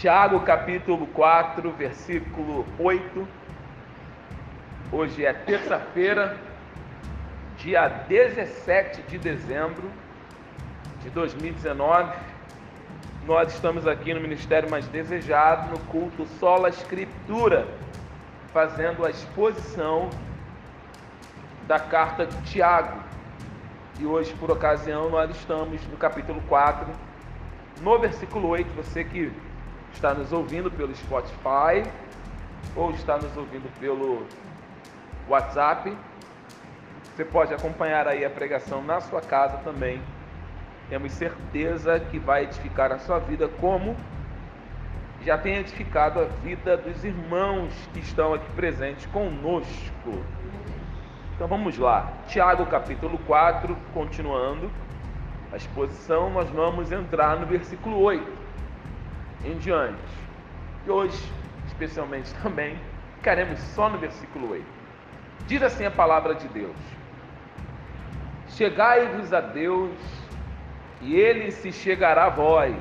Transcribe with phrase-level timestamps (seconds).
[0.00, 3.28] Tiago capítulo 4, versículo 8.
[4.90, 6.38] Hoje é terça-feira,
[7.58, 9.90] dia 17 de dezembro
[11.02, 12.16] de 2019.
[13.26, 17.68] Nós estamos aqui no Ministério Mais Desejado, no culto Sola Escritura,
[18.54, 20.08] fazendo a exposição
[21.68, 22.98] da carta de Tiago.
[23.98, 26.86] E hoje, por ocasião, nós estamos no capítulo 4,
[27.82, 28.66] no versículo 8.
[28.76, 29.30] Você que
[29.92, 31.88] está nos ouvindo pelo Spotify
[32.76, 34.26] ou está nos ouvindo pelo
[35.28, 35.96] WhatsApp,
[37.14, 40.00] você pode acompanhar aí a pregação na sua casa também.
[40.88, 43.96] Temos certeza que vai edificar a sua vida como
[45.22, 50.24] já tem edificado a vida dos irmãos que estão aqui presentes conosco.
[51.34, 52.10] Então vamos lá.
[52.26, 54.70] Tiago capítulo 4, continuando
[55.52, 58.39] a exposição, nós vamos entrar no versículo 8
[59.44, 59.98] em diante.
[60.86, 61.22] E hoje,
[61.66, 62.78] especialmente também,
[63.16, 64.64] ficaremos só no versículo 8.
[65.46, 66.76] Diz assim a palavra de Deus:
[68.48, 69.96] Chegai-vos a Deus,
[71.00, 72.76] e ele se chegará a vós.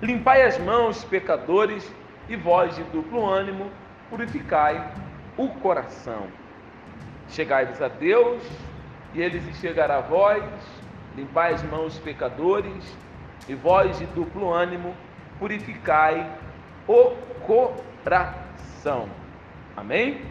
[0.00, 1.90] Limpai as mãos, pecadores,
[2.28, 3.70] e vós de duplo ânimo,
[4.10, 4.92] purificai
[5.36, 6.26] o coração.
[7.28, 8.42] Chegai-vos a Deus,
[9.14, 10.44] e ele se chegará a vós.
[11.16, 12.96] Limpai as mãos, pecadores,
[13.48, 14.94] e vós de duplo ânimo,
[15.42, 16.38] purificai
[16.86, 19.08] o coração.
[19.76, 20.24] Amém?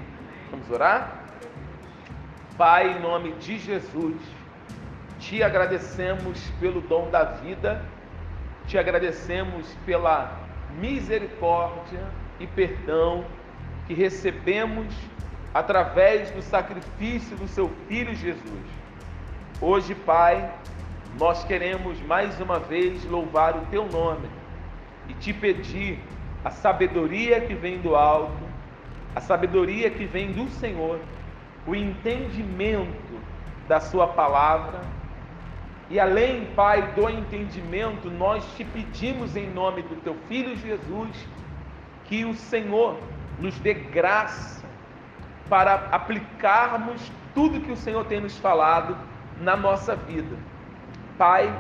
[0.50, 1.26] Vamos orar?
[2.58, 4.16] Pai, em nome de Jesus,
[5.20, 7.84] te agradecemos pelo dom da vida,
[8.68, 10.32] te agradecemos pela
[10.80, 12.08] misericórdia
[12.40, 13.26] e perdão
[13.88, 14.96] que recebemos
[15.54, 18.66] através do sacrifício do seu Filho Jesus.
[19.60, 20.50] Hoje, Pai,
[21.20, 24.41] nós queremos mais uma vez louvar o teu nome
[25.12, 26.00] e te pedir
[26.44, 28.44] a sabedoria que vem do alto,
[29.14, 31.00] a sabedoria que vem do Senhor,
[31.68, 33.20] o entendimento
[33.68, 34.80] da Sua palavra.
[35.90, 41.28] E além, Pai, do entendimento, nós te pedimos em nome do Teu Filho Jesus
[42.06, 42.98] que o Senhor
[43.38, 44.64] nos dê graça
[45.50, 48.96] para aplicarmos tudo que o Senhor tem nos falado
[49.42, 50.38] na nossa vida.
[51.18, 51.54] Pai,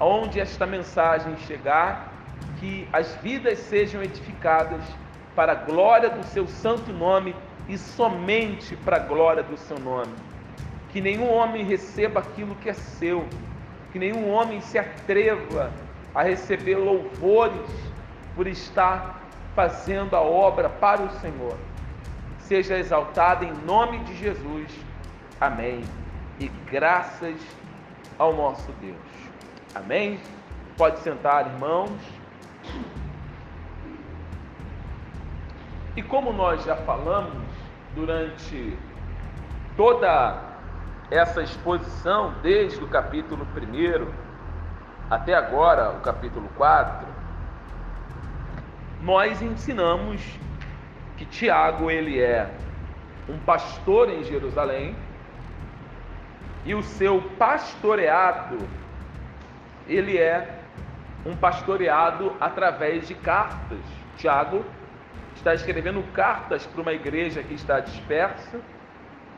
[0.00, 2.15] onde esta mensagem chegar,
[2.58, 4.82] que as vidas sejam edificadas
[5.34, 7.34] para a glória do seu santo nome
[7.68, 10.12] e somente para a glória do seu nome.
[10.90, 13.26] Que nenhum homem receba aquilo que é seu,
[13.92, 15.70] que nenhum homem se atreva
[16.14, 17.70] a receber louvores
[18.34, 19.22] por estar
[19.54, 21.56] fazendo a obra para o Senhor.
[22.38, 24.70] Seja exaltado em nome de Jesus.
[25.40, 25.82] Amém.
[26.38, 27.36] E graças
[28.18, 28.96] ao nosso Deus.
[29.74, 30.18] Amém.
[30.76, 32.15] Pode sentar, irmãos.
[35.96, 37.42] E como nós já falamos
[37.94, 38.76] durante
[39.76, 40.42] toda
[41.10, 44.06] essa exposição, desde o capítulo 1
[45.08, 47.06] até agora, o capítulo 4,
[49.02, 50.20] nós ensinamos
[51.16, 52.50] que Tiago ele é
[53.28, 54.96] um pastor em Jerusalém
[56.64, 58.58] e o seu pastoreado
[59.86, 60.55] ele é
[61.26, 63.80] um pastoreado através de cartas.
[64.16, 64.64] Tiago
[65.34, 68.60] está escrevendo cartas para uma igreja que está dispersa,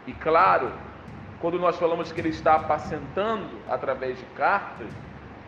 [0.06, 0.72] e claro,
[1.41, 4.88] quando nós falamos que ele está apacentando através de cartas,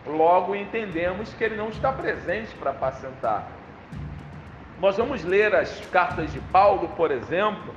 [0.06, 3.46] logo entendemos que ele não está presente para apacentar.
[4.80, 7.74] Nós vamos ler as cartas de Paulo, por exemplo.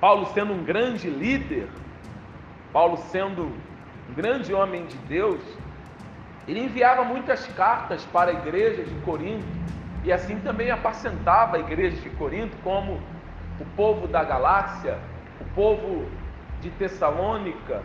[0.00, 1.68] Paulo sendo um grande líder,
[2.72, 5.40] Paulo sendo um grande homem de Deus,
[6.46, 9.44] ele enviava muitas cartas para a igreja de Corinto
[10.04, 13.00] e assim também apacentava a igreja de Corinto, como
[13.58, 14.98] o povo da Galácia,
[15.40, 16.06] o povo
[16.60, 17.82] de Tessalônica.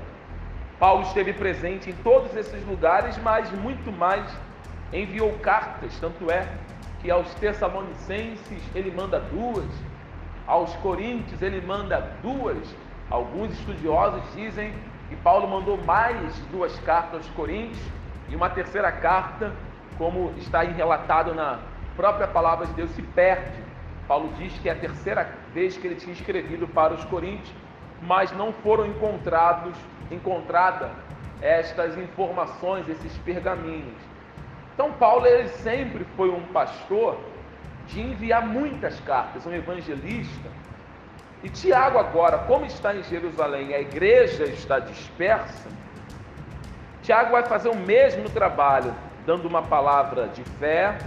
[0.79, 4.23] Paulo esteve presente em todos esses lugares, mas muito mais
[4.93, 6.47] enviou cartas, tanto é
[7.01, 9.65] que aos Tessalonicenses ele manda duas,
[10.45, 12.75] aos Coríntios ele manda duas.
[13.09, 14.73] Alguns estudiosos dizem
[15.09, 17.81] que Paulo mandou mais duas cartas aos Coríntios
[18.31, 19.51] e uma terceira carta,
[19.97, 21.59] como está relatado na
[21.97, 23.59] própria palavra de Deus, se perde.
[24.07, 27.53] Paulo diz que é a terceira vez que ele tinha escrevido para os coríntios,
[28.01, 29.75] mas não foram encontrados,
[30.09, 30.89] encontrada
[31.41, 33.97] estas informações, esses pergaminhos.
[34.73, 37.19] Então Paulo ele sempre foi um pastor
[37.87, 40.49] de enviar muitas cartas, um evangelista.
[41.43, 45.69] E Tiago agora, como está em Jerusalém, a igreja está dispersa,
[47.03, 48.93] Tiago vai fazer o mesmo trabalho,
[49.25, 50.97] dando uma palavra de fé,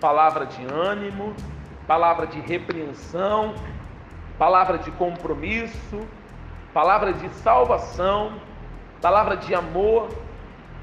[0.00, 1.34] palavra de ânimo,
[1.86, 3.54] palavra de repreensão,
[4.38, 6.06] palavra de compromisso,
[6.72, 8.32] palavra de salvação,
[9.02, 10.08] palavra de amor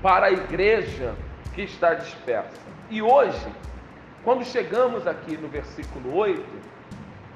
[0.02, 1.16] para a igreja
[1.56, 2.62] que está dispersa.
[2.90, 3.48] E hoje,
[4.24, 6.44] quando chegamos aqui no versículo 8,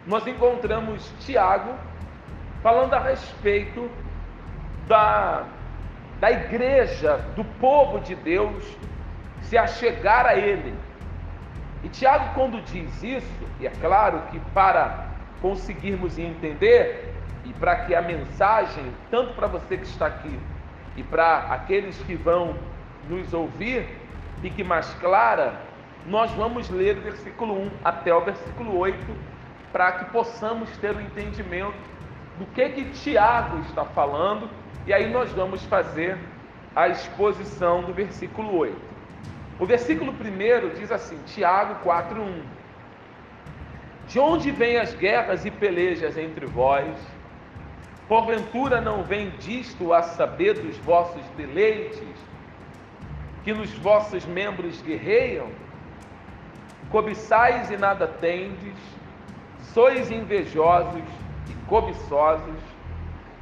[0.05, 1.73] nós encontramos Tiago
[2.61, 3.89] falando a respeito
[4.87, 5.45] da,
[6.21, 8.63] da igreja, do povo de Deus
[9.41, 10.73] se achegar a Ele.
[11.83, 15.07] E Tiago, quando diz isso, e é claro que para
[15.41, 17.11] conseguirmos entender,
[17.43, 20.39] e para que a mensagem, tanto para você que está aqui
[20.95, 22.55] e para aqueles que vão
[23.09, 23.87] nos ouvir,
[24.41, 25.55] fique mais clara,
[26.05, 28.97] nós vamos ler o versículo 1 até o versículo 8,
[29.71, 31.73] para que possamos ter o um entendimento
[32.41, 34.49] do que que Tiago está falando,
[34.87, 36.17] e aí nós vamos fazer
[36.75, 38.75] a exposição do versículo 8.
[39.59, 42.41] O versículo 1 diz assim, Tiago 4:1.
[44.07, 46.97] De onde vêm as guerras e pelejas entre vós?
[48.07, 52.01] Porventura não vem disto a saber dos vossos deleites,
[53.43, 55.47] que nos vossos membros guerreiam?
[56.89, 58.75] Cobiçais e nada tendes,
[59.61, 61.20] sois invejosos
[61.71, 62.59] cobiçosos,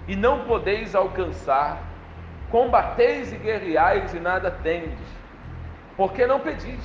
[0.08, 1.82] e não podeis alcançar,
[2.52, 5.08] combateis e guerreais e nada tendes,
[5.98, 6.80] porque não pedis.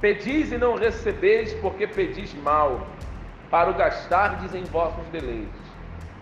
[0.00, 2.86] Pedis e não recebeis, porque pedis mal,
[3.50, 5.60] para o gastardes em vossos deleites.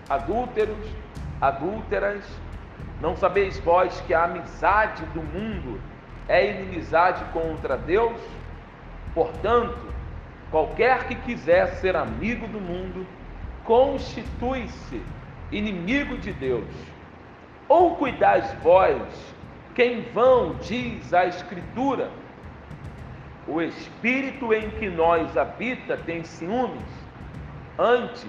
[0.09, 0.89] Adúlteros,
[1.39, 2.25] adúlteras,
[3.03, 5.79] não sabeis vós que a amizade do mundo
[6.27, 8.19] é inimizade contra Deus?
[9.15, 9.93] Portanto,
[10.51, 13.07] qualquer que quiser ser amigo do mundo,
[13.69, 15.03] constitui-se
[15.53, 16.65] inimigo de Deus.
[17.69, 19.03] Ou cuidais vós,
[19.75, 22.11] quem vão diz a Escritura,
[23.47, 26.83] o Espírito em que nós habita tem ciúmes,
[27.79, 28.27] antes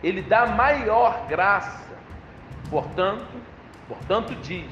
[0.00, 1.92] ele dá maior graça.
[2.70, 3.34] Portanto,
[3.88, 4.70] portanto diz: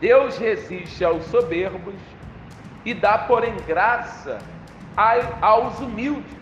[0.00, 1.96] Deus resiste aos soberbos
[2.84, 4.38] e dá, porém, graça
[5.40, 6.41] aos humildes.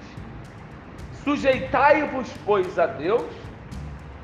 [1.25, 3.31] Sujeitai-vos, pois, a Deus.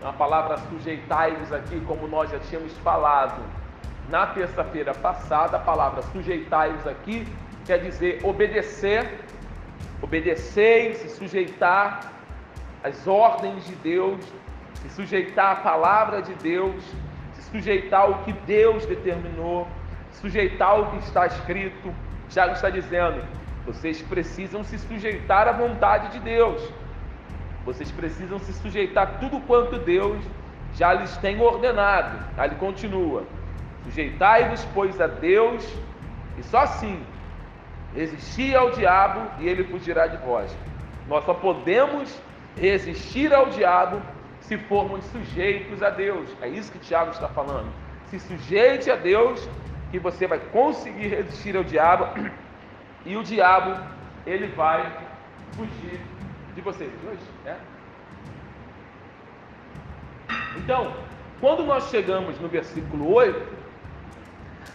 [0.02, 3.42] A palavra sujeitai-vos aqui, como nós já tínhamos falado
[4.08, 7.26] na terça-feira passada, a palavra sujeitai-vos aqui
[7.66, 9.24] quer dizer obedecer,
[10.00, 12.12] obedecer se sujeitar
[12.82, 14.24] às ordens de Deus,
[14.76, 16.82] se sujeitar à palavra de Deus,
[17.34, 19.66] se sujeitar ao que Deus determinou,
[20.12, 21.92] sujeitar ao que está escrito.
[22.28, 23.22] Tiago está dizendo:
[23.66, 26.62] vocês precisam se sujeitar à vontade de Deus.
[27.66, 30.24] Vocês precisam se sujeitar a tudo quanto Deus
[30.74, 32.16] já lhes tem ordenado.
[32.38, 33.24] Aí ele continua:
[33.84, 35.68] Sujeitai-vos, pois, a Deus,
[36.38, 37.02] e só assim
[37.94, 40.56] resistir ao diabo e ele fugirá de vós.
[41.08, 42.16] Nós só podemos
[42.56, 44.00] resistir ao diabo
[44.40, 46.28] se formos sujeitos a Deus.
[46.40, 47.68] É isso que Tiago está falando.
[48.06, 49.48] Se sujeite a Deus,
[49.90, 52.06] que você vai conseguir resistir ao diabo,
[53.04, 53.76] e o diabo
[54.24, 54.86] ele vai
[55.52, 56.00] fugir
[56.56, 57.20] de vocês hoje?
[57.44, 57.54] É?
[60.56, 60.94] Então,
[61.38, 63.46] quando nós chegamos no versículo 8,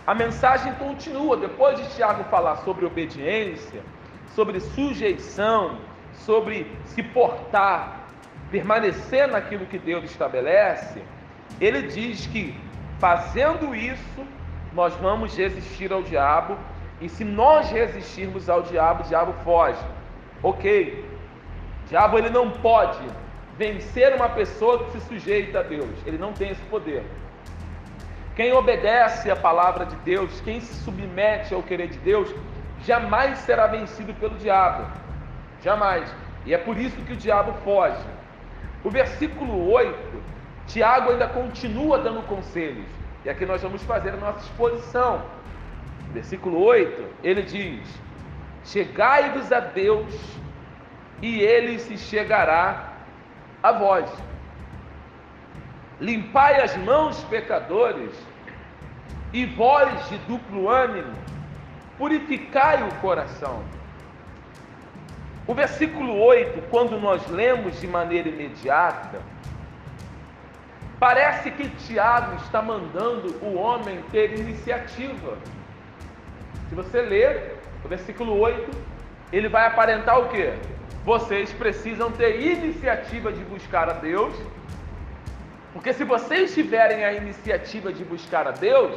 [0.06, 1.36] a mensagem continua.
[1.36, 3.82] Depois de Tiago falar sobre obediência,
[4.36, 5.80] sobre sujeição,
[6.14, 8.08] sobre se portar,
[8.52, 11.02] permanecer naquilo que Deus estabelece,
[11.60, 12.56] ele diz que
[13.00, 14.24] fazendo isso,
[14.74, 16.56] nós vamos resistir ao diabo,
[17.02, 19.84] e se nós resistirmos ao diabo, o diabo foge.
[20.44, 21.11] Ok,
[21.92, 23.06] diabo ele não pode
[23.58, 25.90] vencer uma pessoa que se sujeita a Deus.
[26.06, 27.04] Ele não tem esse poder.
[28.34, 32.34] Quem obedece à palavra de Deus, quem se submete ao querer de Deus,
[32.86, 34.90] jamais será vencido pelo diabo.
[35.62, 36.10] Jamais.
[36.46, 38.08] E é por isso que o diabo foge.
[38.86, 40.24] O versículo 8,
[40.68, 42.88] Tiago ainda continua dando conselhos.
[43.26, 45.22] E aqui nós vamos fazer a nossa exposição.
[46.14, 47.86] Versículo 8, ele diz:
[48.64, 50.42] Chegai-vos a Deus
[51.22, 52.94] e ele se chegará
[53.62, 54.10] a vós.
[56.00, 58.12] Limpai as mãos, pecadores,
[59.32, 61.14] e vós de duplo ânimo,
[61.98, 63.64] purificai o coração.
[65.48, 69.22] O versículo 8, quando nós lemos de maneira imediata,
[71.00, 75.38] parece que Tiago está mandando o homem ter iniciativa.
[76.70, 78.72] Se você ler o versículo 8,
[79.32, 80.54] ele vai aparentar o que?
[81.04, 84.34] Vocês precisam ter iniciativa de buscar a Deus,
[85.74, 88.96] porque se vocês tiverem a iniciativa de buscar a Deus,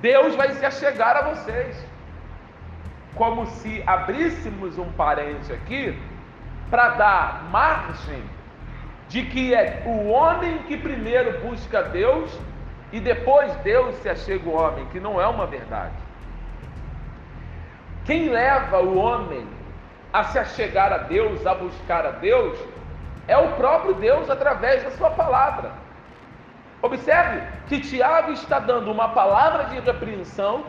[0.00, 1.76] Deus vai se achegar a vocês.
[3.14, 5.98] como se abríssemos um parente aqui
[6.70, 8.22] para dar margem
[9.08, 12.30] de que é o homem que primeiro busca Deus
[12.92, 15.96] e depois Deus se achega o homem, que não é uma verdade.
[18.04, 19.46] Quem leva o homem
[20.12, 22.58] a se achegar a Deus, a buscar a Deus,
[23.26, 25.70] é o próprio Deus através da sua palavra.
[26.80, 30.64] Observe que Tiago está dando uma palavra de repreensão.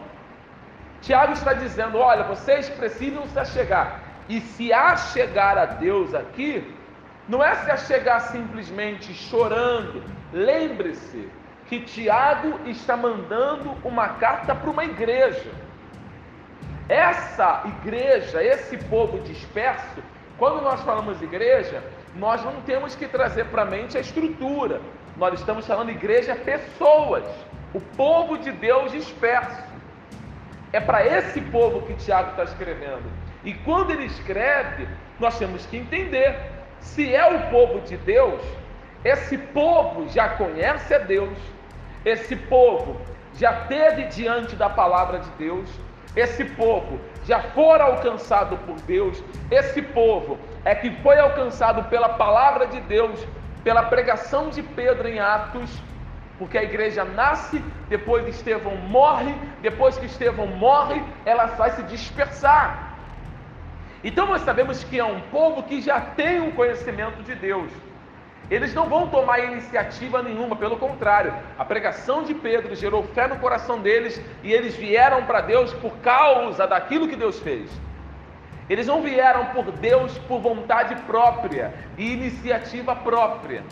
[1.01, 4.01] Tiago está dizendo: olha, vocês precisam se achegar.
[4.27, 6.75] E se achegar a Deus aqui,
[7.27, 10.03] não é se achegar simplesmente chorando.
[10.33, 11.29] Lembre-se
[11.67, 15.51] que Tiago está mandando uma carta para uma igreja.
[16.89, 20.01] Essa igreja, esse povo disperso,
[20.39, 21.83] quando nós falamos igreja,
[22.15, 24.81] nós não temos que trazer para a mente a estrutura.
[25.15, 27.23] Nós estamos falando igreja pessoas,
[27.75, 29.63] o povo de Deus disperso.
[30.73, 33.03] É para esse povo que Tiago está escrevendo.
[33.43, 34.87] E quando ele escreve,
[35.19, 36.35] nós temos que entender:
[36.79, 38.41] se é o povo de Deus,
[39.03, 41.37] esse povo já conhece a Deus,
[42.03, 42.99] esse povo
[43.35, 45.69] já teve diante da palavra de Deus,
[46.15, 52.65] esse povo já for alcançado por Deus, esse povo é que foi alcançado pela palavra
[52.67, 53.25] de Deus,
[53.63, 55.69] pela pregação de Pedro em Atos,
[56.39, 62.95] porque a igreja nasce, depois Estevão morre, depois que Estevão morre, ela vai se dispersar.
[64.03, 67.69] Então nós sabemos que é um povo que já tem um conhecimento de Deus.
[68.49, 73.37] Eles não vão tomar iniciativa nenhuma, pelo contrário, a pregação de Pedro gerou fé no
[73.37, 77.69] coração deles e eles vieram para Deus por causa daquilo que Deus fez.
[78.67, 83.63] Eles não vieram por Deus por vontade própria e iniciativa própria.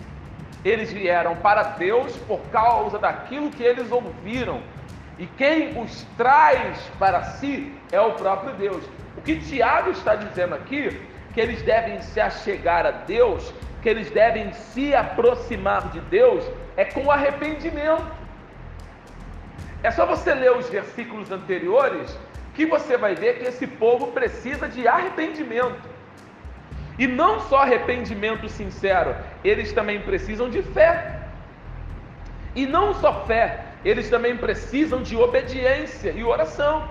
[0.63, 4.62] Eles vieram para Deus por causa daquilo que eles ouviram.
[5.17, 8.84] E quem os traz para si é o próprio Deus.
[9.15, 11.00] O que Tiago está dizendo aqui,
[11.34, 16.43] que eles devem se achegar a Deus que eles devem se aproximar de Deus
[16.75, 18.12] é com arrependimento.
[19.84, 22.17] É só você ler os versículos anteriores
[22.53, 25.88] que você vai ver que esse povo precisa de arrependimento.
[26.98, 31.19] E não só arrependimento sincero, eles também precisam de fé.
[32.55, 36.89] E não só fé, eles também precisam de obediência e oração.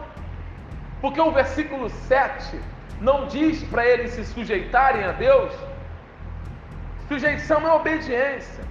[1.00, 2.60] Porque o versículo 7
[3.00, 5.52] não diz para eles se sujeitarem a Deus,
[7.08, 8.64] Sujeição é obediência.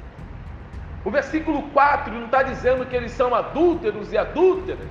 [1.05, 4.89] O versículo 4 não está dizendo que eles são adúlteros e adúlteras,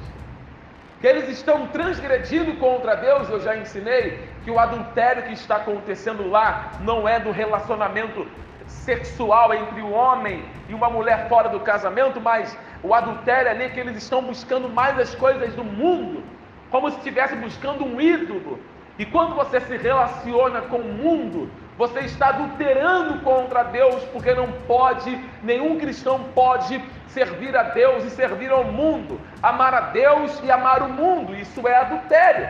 [1.00, 3.28] que eles estão transgredindo contra Deus.
[3.28, 8.26] Eu já ensinei que o adultério que está acontecendo lá não é do relacionamento
[8.66, 13.68] sexual entre o homem e uma mulher fora do casamento, mas o adultério ali é
[13.68, 16.22] que eles estão buscando mais as coisas do mundo,
[16.70, 18.58] como se estivesse buscando um ídolo.
[18.98, 24.50] E quando você se relaciona com o mundo, você está adulterando contra Deus, porque não
[24.66, 30.50] pode, nenhum cristão pode servir a Deus e servir ao mundo, amar a Deus e
[30.50, 32.48] amar o mundo, isso é adultério.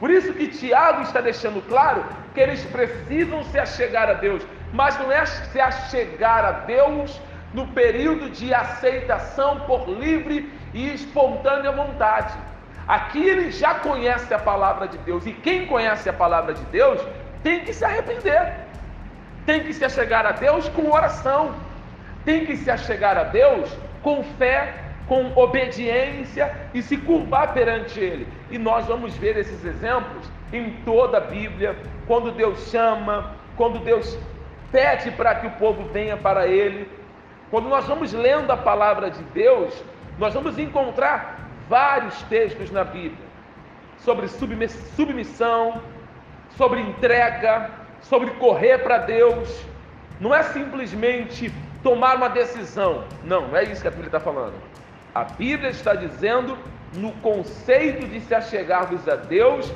[0.00, 4.98] Por isso que Tiago está deixando claro que eles precisam se achegar a Deus, mas
[4.98, 7.20] não é se achegar a Deus
[7.52, 12.34] no período de aceitação por livre e espontânea vontade.
[12.86, 17.00] Aqui ele já conhece a palavra de Deus, e quem conhece a palavra de Deus
[17.44, 18.54] tem que se arrepender,
[19.44, 21.54] tem que se achegar a Deus com oração,
[22.24, 23.70] tem que se achegar a Deus
[24.02, 24.74] com fé,
[25.06, 28.26] com obediência e se curvar perante Ele.
[28.50, 34.18] E nós vamos ver esses exemplos em toda a Bíblia, quando Deus chama, quando Deus
[34.72, 36.90] pede para que o povo venha para Ele.
[37.50, 39.84] Quando nós vamos lendo a palavra de Deus,
[40.18, 43.24] nós vamos encontrar vários textos na Bíblia
[43.98, 45.82] sobre submissão,
[46.56, 47.70] sobre entrega,
[48.02, 49.64] sobre correr para Deus.
[50.20, 53.04] Não é simplesmente tomar uma decisão.
[53.24, 54.54] Não, não é isso que a Bíblia está falando.
[55.14, 56.58] A Bíblia está dizendo
[56.94, 59.72] no conceito de se achegarmos a Deus,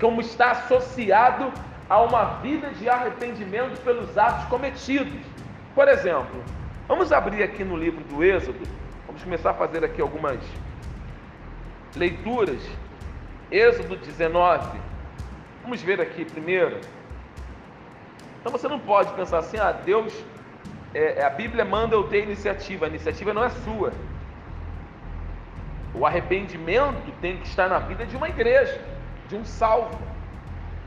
[0.00, 1.52] como está associado
[1.88, 5.20] a uma vida de arrependimento pelos atos cometidos.
[5.74, 6.42] Por exemplo,
[6.88, 8.60] vamos abrir aqui no livro do Êxodo,
[9.06, 10.38] vamos começar a fazer aqui algumas
[11.94, 12.60] leituras.
[13.50, 14.78] Êxodo 19,
[15.66, 16.78] Vamos ver aqui primeiro.
[18.38, 20.14] Então você não pode pensar assim, ah, Deus,
[20.94, 23.92] é, é, a Bíblia manda eu ter iniciativa, a iniciativa não é sua.
[25.92, 28.80] O arrependimento tem que estar na vida de uma igreja,
[29.28, 29.98] de um salvo.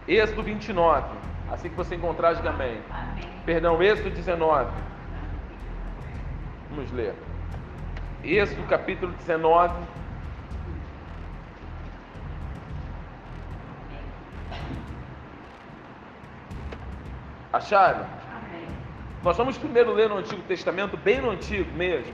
[0.07, 1.07] Êxodo 29,
[1.51, 2.79] assim que você encontrar, diga amém.
[2.89, 3.27] amém.
[3.45, 4.71] Perdão, Êxodo 19.
[6.69, 7.13] Vamos ler.
[8.23, 9.73] Êxodo capítulo 19.
[17.51, 18.05] Acharam?
[19.23, 22.13] Nós vamos primeiro ler no Antigo Testamento, bem no Antigo mesmo,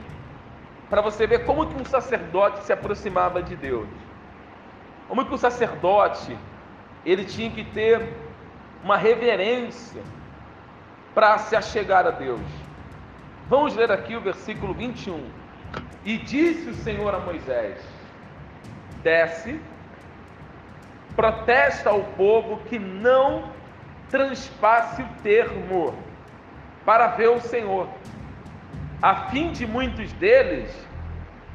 [0.89, 3.87] para você ver como que um sacerdote se aproximava de Deus.
[5.07, 6.35] Como que o sacerdote
[7.05, 8.11] ele tinha que ter
[8.83, 10.01] uma reverência
[11.13, 12.41] para se achegar a Deus.
[13.47, 15.23] Vamos ler aqui o versículo 21.
[16.03, 17.79] E disse o Senhor a Moisés:
[19.03, 19.59] Desce,
[21.15, 23.54] protesta ao povo que não
[24.09, 25.97] transpasse o termo
[26.85, 27.87] para ver o Senhor,
[29.01, 30.71] a fim de muitos deles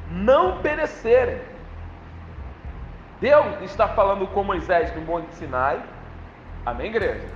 [0.09, 1.39] não perecerem.
[3.19, 5.81] Deus está falando com Moisés no Monte Sinai.
[6.65, 7.27] Amém, igreja?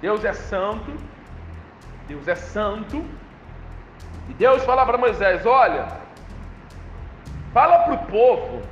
[0.00, 0.92] Deus é santo.
[2.06, 3.04] Deus é santo.
[4.28, 5.86] E Deus fala para Moisés: Olha,
[7.52, 8.62] fala para o povo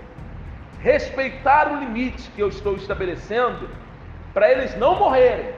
[0.81, 3.69] respeitar o limite que eu estou estabelecendo
[4.33, 5.55] para eles não morrerem.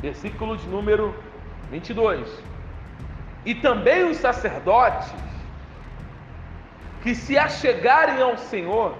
[0.00, 1.14] Versículo de número
[1.70, 2.28] 22.
[3.44, 5.12] E também os sacerdotes
[7.02, 8.96] que se achegarem ao Senhor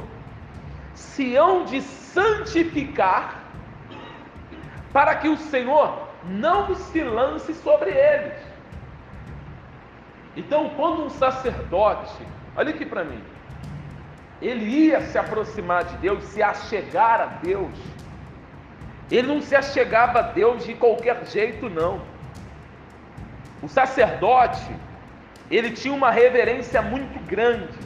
[0.94, 3.42] se hão de santificar
[4.92, 8.34] para que o Senhor não se lance sobre eles.
[10.36, 12.26] Então, quando um sacerdote,
[12.56, 13.22] olha aqui para mim,
[14.40, 17.76] ele ia se aproximar de Deus, se achegar a Deus,
[19.10, 22.00] ele não se achegava a Deus de qualquer jeito, não.
[23.62, 24.64] O sacerdote,
[25.50, 27.78] ele tinha uma reverência muito grande.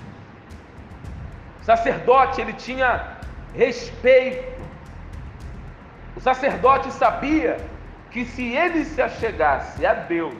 [1.61, 3.19] O sacerdote, ele tinha
[3.55, 4.61] respeito.
[6.17, 7.59] O sacerdote sabia
[8.11, 10.35] que se ele se achegasse a Deus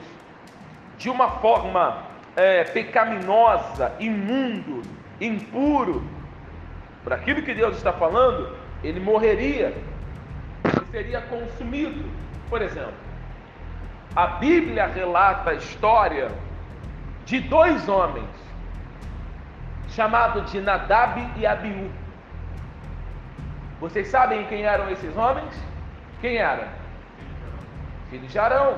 [0.97, 2.03] de uma forma
[2.35, 4.81] é, pecaminosa, imundo,
[5.19, 6.03] impuro,
[7.03, 9.73] por aquilo que Deus está falando, ele morreria
[10.91, 12.09] seria consumido.
[12.49, 12.93] Por exemplo,
[14.15, 16.29] a Bíblia relata a história
[17.25, 18.29] de dois homens,
[19.89, 21.89] chamados de Nadab e Abiú.
[23.79, 25.53] Vocês sabem quem eram esses homens?
[26.19, 26.67] Quem eram?
[28.09, 28.77] Filhos de Arão.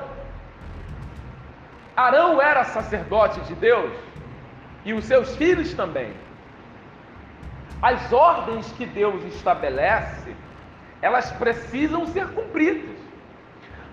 [1.96, 3.92] Arão era sacerdote de Deus
[4.84, 6.12] e os seus filhos também.
[7.82, 10.34] As ordens que Deus estabelece
[11.04, 12.96] elas precisam ser cumpridas.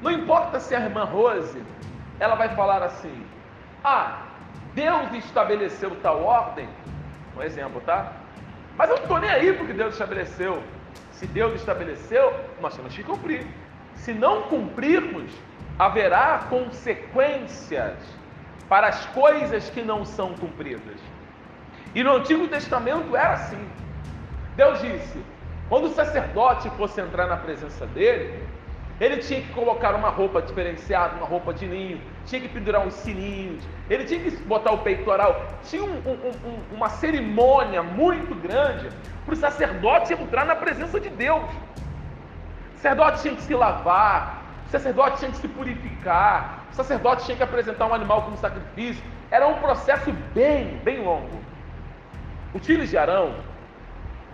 [0.02, 1.62] Não importa se a irmã Rose,
[2.22, 3.26] ela vai falar assim:
[3.84, 4.22] "Ah,
[4.74, 6.70] Deus estabeleceu tal ordem".
[7.36, 8.14] Um exemplo, tá?
[8.78, 10.64] Mas eu não estou nem aí porque Deus estabeleceu.
[11.12, 13.46] Se Deus estabeleceu, nós temos que cumprir.
[13.96, 15.34] Se não cumprirmos,
[15.78, 17.98] haverá consequências
[18.70, 21.00] para as coisas que não são cumpridas.
[21.94, 23.68] E no Antigo Testamento era assim.
[24.56, 25.22] Deus disse:
[25.72, 28.44] quando o sacerdote fosse entrar na presença dele,
[29.00, 32.94] ele tinha que colocar uma roupa diferenciada, uma roupa de linho, tinha que pendurar uns
[32.96, 35.46] sininhos, ele tinha que botar o peitoral.
[35.64, 38.90] Tinha um, um, um, uma cerimônia muito grande
[39.24, 41.50] para o sacerdote entrar na presença de Deus.
[42.74, 47.38] O sacerdote tinha que se lavar, o sacerdote tinha que se purificar, o sacerdote tinha
[47.38, 49.02] que apresentar um animal como sacrifício.
[49.32, 51.40] Era um processo bem, bem longo.
[52.54, 53.36] Os filhos de Arão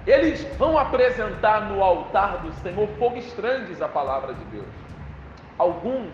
[0.07, 4.65] eles vão apresentar no altar do Senhor fogo estranho, diz a palavra de Deus.
[5.57, 6.13] Alguns,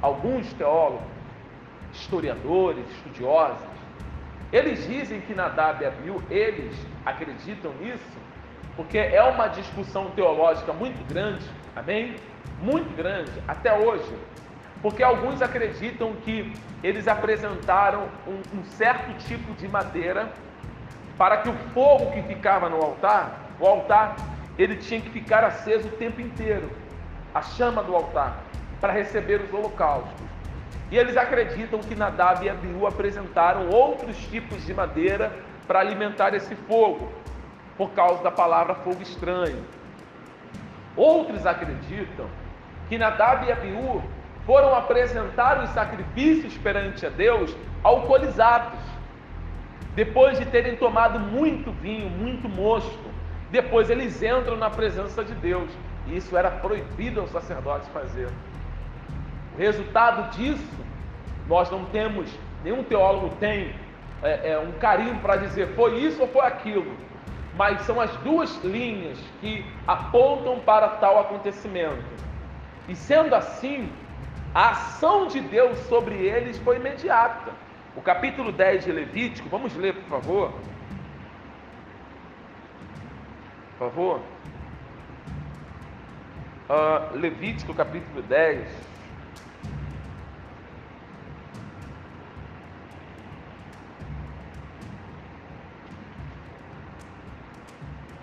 [0.00, 1.02] alguns teólogos,
[1.92, 3.66] historiadores, estudiosos,
[4.52, 8.18] eles dizem que Nadab e Abiú, eles acreditam nisso,
[8.76, 12.14] porque é uma discussão teológica muito grande, amém?
[12.62, 14.16] Muito grande, até hoje.
[14.80, 16.52] Porque alguns acreditam que
[16.84, 20.30] eles apresentaram um, um certo tipo de madeira
[21.18, 24.16] para que o fogo que ficava no altar, o altar,
[24.56, 26.70] ele tinha que ficar aceso o tempo inteiro,
[27.34, 28.38] a chama do altar,
[28.80, 30.28] para receber os holocaustos.
[30.90, 35.32] E eles acreditam que Nadab e Abiú apresentaram outros tipos de madeira
[35.66, 37.12] para alimentar esse fogo,
[37.76, 39.62] por causa da palavra fogo estranho.
[40.96, 42.26] Outros acreditam
[42.88, 44.02] que Nadab e Abiú
[44.46, 47.54] foram apresentar os sacrifícios perante a Deus
[47.84, 48.80] alcoolizados
[49.98, 53.10] depois de terem tomado muito vinho, muito mosto,
[53.50, 55.68] depois eles entram na presença de Deus.
[56.06, 58.28] E isso era proibido aos sacerdotes fazer.
[59.56, 60.84] O resultado disso,
[61.48, 62.30] nós não temos,
[62.62, 63.74] nenhum teólogo tem
[64.22, 66.94] é, é, um carinho para dizer foi isso ou foi aquilo.
[67.56, 72.04] Mas são as duas linhas que apontam para tal acontecimento.
[72.88, 73.90] E sendo assim,
[74.54, 77.50] a ação de Deus sobre eles foi imediata.
[77.98, 80.52] O capítulo 10 de Levítico, vamos ler, por favor.
[83.76, 84.20] Por favor.
[86.70, 88.68] uh, Levítico capítulo 10.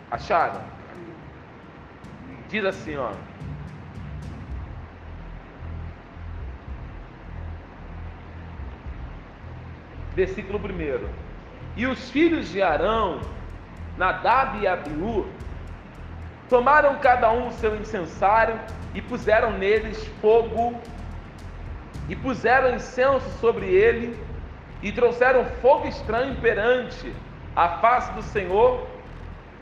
[0.10, 0.64] Acharam?
[2.48, 3.12] Diz assim, ó.
[10.16, 11.08] Versículo 1.
[11.76, 13.20] E os filhos de Arão,
[13.98, 15.28] Nadab e Abiú,
[16.50, 18.60] tomaram cada um o seu incensário
[18.94, 20.80] e puseram neles fogo,
[22.08, 24.18] e puseram incenso sobre ele,
[24.82, 27.14] e trouxeram fogo estranho perante
[27.56, 28.88] a face do Senhor,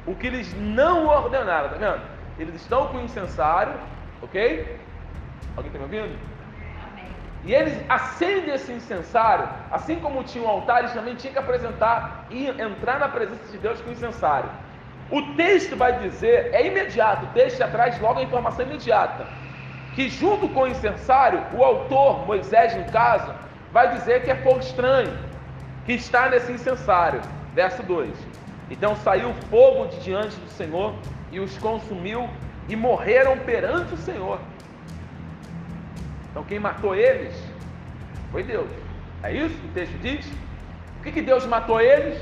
[0.05, 2.01] o que eles não ordenaram, tá vendo?
[2.37, 3.73] Eles estão com o incensário,
[4.21, 4.77] ok?
[5.55, 6.32] Alguém está me ouvindo?
[7.45, 12.25] E eles acendem esse incensário, assim como tinha um altar, eles também tinham que apresentar
[12.29, 14.49] e entrar na presença de Deus com o incensário.
[15.11, 19.27] O texto vai dizer, é imediato, o texto traz logo a informação imediata,
[19.91, 23.33] que junto com o incensário, o autor, Moisés no caso,
[23.73, 25.11] vai dizer que é fogo estranho,
[25.85, 27.21] que está nesse incensário.
[27.53, 28.09] Verso 2:
[28.71, 30.95] Então saiu fogo de diante do Senhor
[31.31, 32.29] e os consumiu
[32.69, 34.39] e morreram perante o Senhor.
[36.33, 37.35] Então quem matou eles
[38.31, 38.67] foi Deus.
[39.21, 40.25] É isso que o texto diz?
[40.95, 42.19] Por que, que Deus matou eles?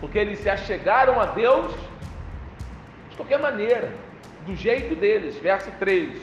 [0.00, 1.74] Porque eles se achegaram a Deus
[3.10, 3.92] de qualquer maneira,
[4.46, 5.36] do jeito deles.
[5.38, 6.16] Verso 3.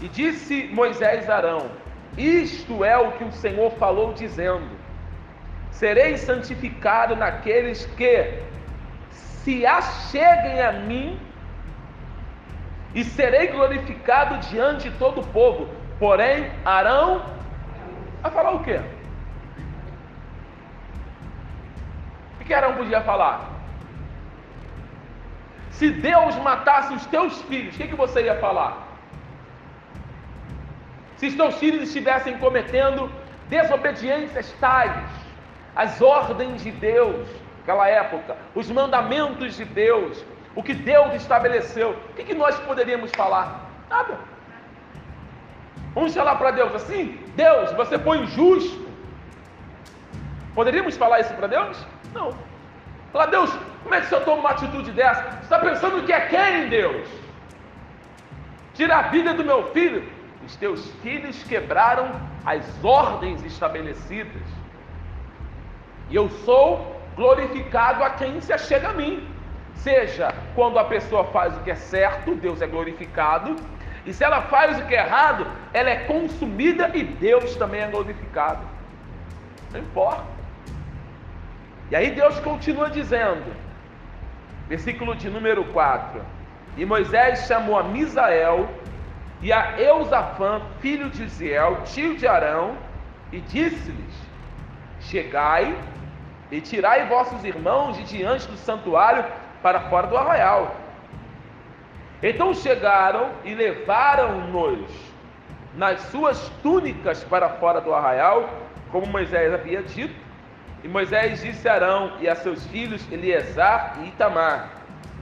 [0.00, 1.70] E disse Moisés a Arão:
[2.16, 4.70] Isto é o que o Senhor falou, dizendo:
[5.70, 8.40] Serei santificado naqueles que
[9.10, 11.20] se acheguem a mim,
[12.94, 15.68] e serei glorificado diante de todo o povo.
[15.98, 17.24] Porém, Arão
[18.22, 18.80] vai falar o quê?
[22.40, 23.50] O que Arão podia falar?
[25.70, 28.86] Se Deus matasse os teus filhos, o que, que você ia falar?
[31.16, 33.10] Se os teus filhos estivessem cometendo
[33.48, 34.92] desobediências tais,
[35.74, 37.28] as ordens de Deus,
[37.58, 43.10] naquela época, os mandamentos de Deus, o que Deus estabeleceu, o que, que nós poderíamos
[43.12, 43.70] falar?
[43.90, 44.18] Nada.
[45.94, 47.18] Vamos falar para Deus assim?
[47.36, 48.84] Deus, você foi injusto.
[50.54, 51.84] Poderíamos falar isso para Deus?
[52.12, 52.36] Não.
[53.12, 53.50] Fala, Deus,
[53.82, 55.22] como é que senhor toma uma atitude dessa?
[55.22, 57.08] Você está pensando que é quem, Deus?
[58.74, 60.08] Tira a vida do meu filho.
[60.44, 62.10] Os teus filhos quebraram
[62.44, 64.42] as ordens estabelecidas.
[66.10, 69.26] E eu sou glorificado a quem se achega a mim.
[69.76, 73.56] Seja quando a pessoa faz o que é certo, Deus é glorificado.
[74.06, 77.86] E se ela faz o que é errado, ela é consumida e Deus também é
[77.86, 78.66] glorificado.
[79.72, 80.24] Não importa.
[81.90, 83.44] E aí Deus continua dizendo,
[84.68, 86.20] versículo de número 4:
[86.76, 88.68] E Moisés chamou a Misael
[89.42, 92.76] e a Eusafã, filho de Ziel, tio de Arão,
[93.30, 94.14] e disse-lhes:
[95.00, 95.76] Chegai
[96.50, 99.24] e tirai vossos irmãos de diante do santuário
[99.64, 100.76] para fora do arraial.
[102.22, 104.90] Então chegaram e levaram-nos
[105.74, 108.46] nas suas túnicas para fora do arraial,
[108.92, 110.14] como Moisés havia dito,
[110.82, 114.68] e Moisés disse a Arão e a seus filhos Eleazar e Itamar: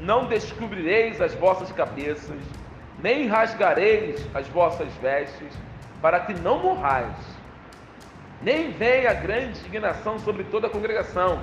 [0.01, 2.41] Não descobrireis as vossas cabeças,
[2.99, 5.57] nem rasgareis as vossas vestes,
[6.01, 7.15] para que não morrais.
[8.43, 11.41] Nem venha grande indignação sobre toda a congregação,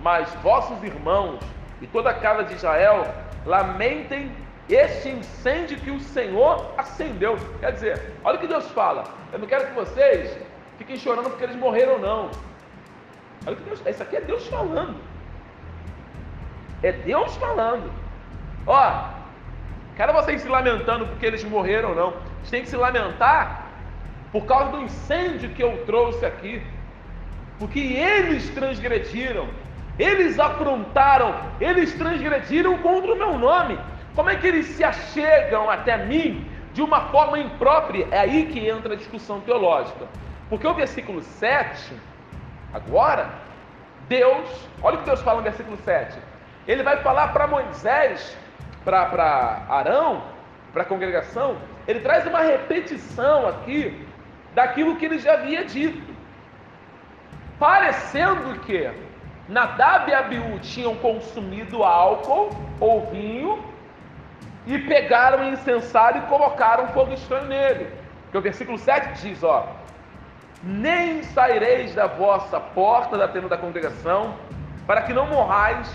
[0.00, 1.40] mas vossos irmãos
[1.80, 3.06] e toda a casa de Israel
[3.46, 4.30] lamentem
[4.68, 7.38] este incêndio que o Senhor acendeu.
[7.60, 9.04] Quer dizer, olha o que Deus fala.
[9.32, 10.38] Eu não quero que vocês
[10.76, 12.30] fiquem chorando porque eles morreram, não.
[13.46, 14.96] Olha que Deus, isso aqui é Deus falando.
[16.82, 17.90] É Deus falando.
[18.66, 19.08] Ó,
[19.96, 22.10] quero vocês se lamentando porque eles morreram, não.
[22.10, 23.66] Vocês têm que se lamentar
[24.30, 26.62] por causa do incêndio que eu trouxe aqui.
[27.58, 29.48] Porque eles transgrediram,
[29.98, 33.78] eles afrontaram, eles transgrediram contra o meu nome.
[34.14, 38.06] Como é que eles se achegam até mim de uma forma imprópria?
[38.10, 40.06] É aí que entra a discussão teológica.
[40.48, 41.94] Porque o versículo 7
[42.72, 43.30] Agora,
[44.08, 46.18] Deus, olha o que Deus fala no versículo 7.
[46.66, 48.36] Ele vai falar para Moisés,
[48.84, 50.22] para Arão,
[50.72, 51.56] para a congregação,
[51.86, 54.06] ele traz uma repetição aqui
[54.54, 56.14] daquilo que ele já havia dito.
[57.58, 58.90] Parecendo que
[59.48, 63.64] Nadab e Abiú tinham consumido álcool ou vinho
[64.66, 67.90] e pegaram o incensário e colocaram fogo estranho nele.
[68.24, 69.66] Porque o versículo 7 diz, ó,
[70.62, 74.34] nem saireis da vossa porta da tenda da congregação,
[74.86, 75.88] para que não morrais,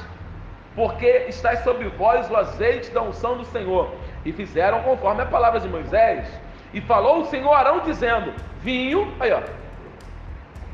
[0.76, 3.94] porque está sobre vós o azeite da unção do Senhor.
[4.26, 6.28] E fizeram conforme a palavra de Moisés.
[6.74, 9.42] E falou o Senhor Arão, dizendo: Vinho, aí ó,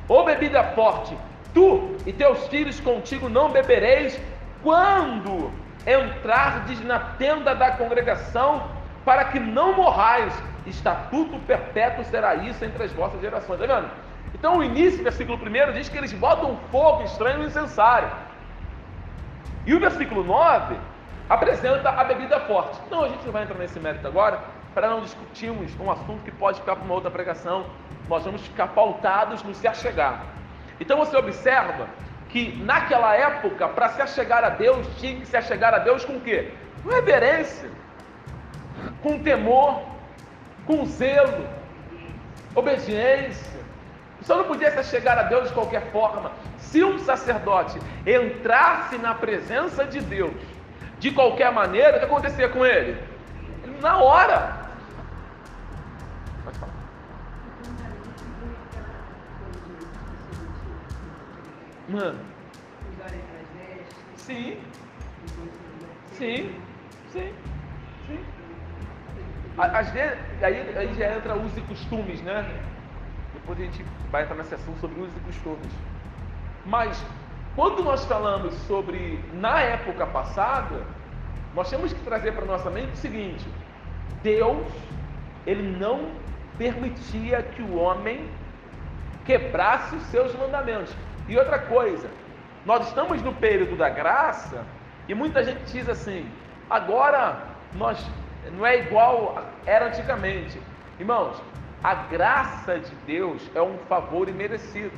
[0.07, 1.17] ou bebida forte,
[1.53, 4.19] tu e teus filhos contigo não bebereis,
[4.63, 5.51] quando
[5.85, 8.63] entrardes na tenda da congregação,
[9.05, 10.33] para que não morrais.
[10.65, 13.59] Estatuto perpétuo será isso entre as vossas gerações.
[13.59, 13.89] Está vendo?
[14.33, 18.09] Então o início, versículo 1 diz que eles botam fogo estranho no incensário.
[19.65, 20.75] E o versículo 9
[21.29, 22.79] apresenta a bebida forte.
[22.89, 24.39] Não, a gente não vai entrar nesse mérito agora,
[24.73, 27.65] para não discutirmos um assunto que pode ficar para uma outra pregação.
[28.07, 30.23] Nós vamos ficar pautados no se achegar.
[30.79, 31.87] Então você observa
[32.29, 36.13] que naquela época, para se achegar a Deus, tinha que se achegar a Deus com
[36.13, 36.51] o quê?
[36.83, 37.69] Com reverência,
[39.01, 39.81] com temor,
[40.65, 41.47] com zelo,
[42.55, 43.59] obediência.
[44.21, 46.31] Você não podia se achegar a Deus de qualquer forma.
[46.57, 50.33] Se um sacerdote entrasse na presença de Deus
[50.99, 53.01] de qualquer maneira, o que acontecia com ele?
[53.81, 54.68] Na hora.
[61.89, 62.19] Mano.
[64.17, 64.59] Sim.
[66.13, 66.55] Sim.
[67.11, 67.33] Sim.
[68.07, 68.19] Sim.
[69.57, 72.47] Às vezes, aí, aí já entra usos e costumes, né?
[73.33, 75.71] Depois a gente vai entrar na sessão sobre usos e costumes.
[76.65, 77.03] Mas
[77.55, 80.83] quando nós falamos sobre na época passada,
[81.55, 83.45] nós temos que trazer para nossa mente o seguinte:
[84.21, 84.67] Deus,
[85.45, 86.11] ele não
[86.57, 88.29] permitia que o homem
[89.25, 90.95] quebrasse os seus mandamentos.
[91.29, 92.09] E outra coisa,
[92.65, 94.65] nós estamos no período da graça
[95.07, 96.27] e muita gente diz assim:
[96.67, 97.43] agora
[97.75, 98.03] nós
[98.51, 100.59] não é igual era antigamente.
[100.99, 101.39] Irmãos,
[101.83, 104.97] a graça de Deus é um favor imerecido.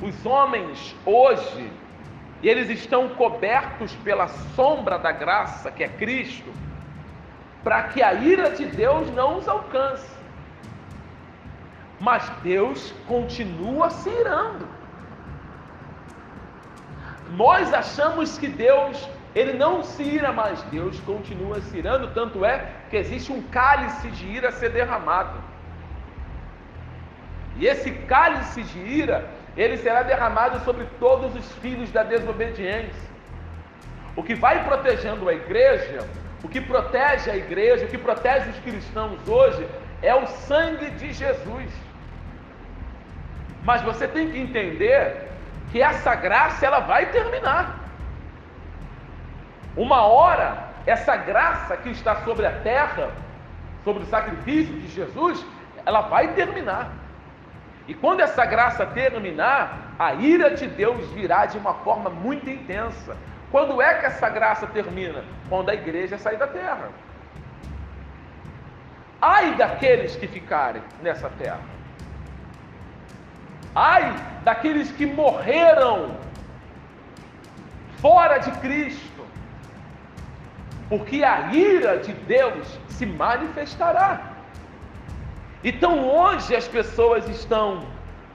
[0.00, 1.70] Os homens hoje,
[2.42, 6.50] eles estão cobertos pela sombra da graça, que é Cristo,
[7.62, 10.15] para que a ira de Deus não os alcance.
[11.98, 14.66] Mas Deus continua se irando.
[17.30, 22.70] Nós achamos que Deus, ele não se ira, mas Deus continua se irando, tanto é
[22.88, 25.38] que existe um cálice de ira a ser derramado.
[27.56, 33.06] E esse cálice de ira, ele será derramado sobre todos os filhos da desobediência.
[34.14, 36.06] O que vai protegendo a igreja,
[36.44, 39.66] o que protege a igreja, o que protege os cristãos hoje,
[40.02, 41.70] é o sangue de Jesus.
[43.66, 45.28] Mas você tem que entender
[45.72, 47.80] que essa graça ela vai terminar.
[49.76, 53.10] Uma hora, essa graça que está sobre a terra,
[53.82, 55.44] sobre o sacrifício de Jesus,
[55.84, 56.92] ela vai terminar.
[57.88, 63.16] E quando essa graça terminar, a ira de Deus virá de uma forma muito intensa.
[63.50, 65.24] Quando é que essa graça termina?
[65.48, 66.88] Quando a igreja sair da terra.
[69.20, 71.75] Ai daqueles que ficarem nessa terra.
[73.78, 76.16] Ai daqueles que morreram
[77.98, 79.22] fora de Cristo,
[80.88, 84.32] porque a ira de Deus se manifestará.
[85.62, 87.86] Então hoje as pessoas estão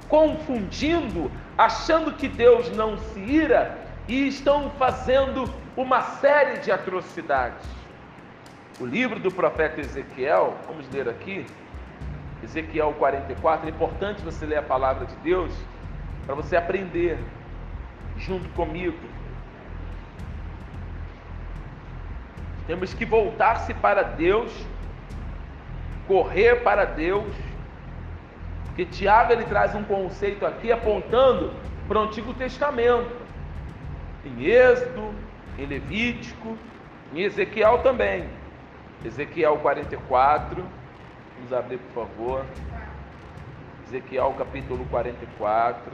[0.08, 7.68] confundindo, achando que Deus não se ira e estão fazendo uma série de atrocidades.
[8.80, 11.48] O livro do profeta Ezequiel, vamos ler aqui,
[12.44, 13.68] Ezequiel 44.
[13.68, 15.54] É importante você ler a palavra de Deus
[16.26, 17.18] para você aprender
[18.18, 18.98] junto comigo.
[22.68, 24.52] Temos que voltar-se para Deus,
[26.08, 27.34] correr para Deus,
[28.66, 31.54] porque Tiago ele traz um conceito aqui apontando
[31.88, 33.12] para o Antigo Testamento,
[34.24, 35.14] em Êxodo,
[35.58, 36.58] em Levítico,
[37.14, 38.30] em Ezequiel também.
[39.04, 40.64] Ezequiel 44
[41.42, 42.46] Vamos abrir, por favor.
[43.88, 45.92] Ezequiel capítulo 44.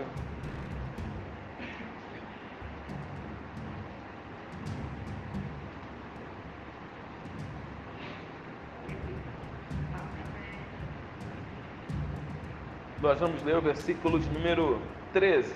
[13.02, 14.82] Nós vamos ler o versículo de número
[15.14, 15.54] 13.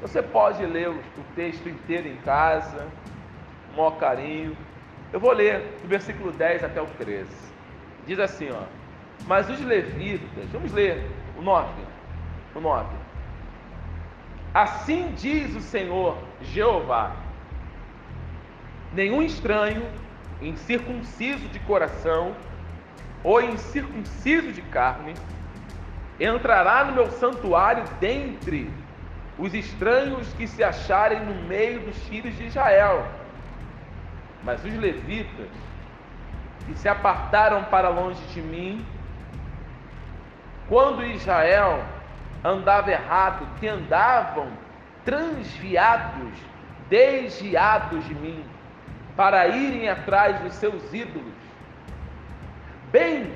[0.00, 1.02] Você pode ler o
[1.36, 2.88] texto inteiro em casa,
[3.68, 4.56] com maior carinho.
[5.12, 7.28] Eu vou ler do versículo 10 até o 13.
[8.06, 8.77] Diz assim, ó.
[9.28, 11.68] Mas os levitas, vamos ler o 9.
[12.54, 12.88] O 9.
[14.54, 17.14] Assim diz o Senhor Jeová:
[18.94, 19.86] nenhum estranho,
[20.40, 22.34] incircunciso de coração
[23.22, 25.12] ou incircunciso de carne,
[26.18, 28.70] entrará no meu santuário dentre
[29.38, 33.06] os estranhos que se acharem no meio dos filhos de Israel.
[34.42, 35.50] Mas os levitas
[36.66, 38.84] e se apartaram para longe de mim.
[40.68, 41.82] Quando Israel
[42.44, 44.48] andava errado, que andavam
[45.04, 46.38] transviados,
[46.90, 48.44] desviados de mim,
[49.16, 51.32] para irem atrás dos seus ídolos.
[52.92, 53.32] Bem,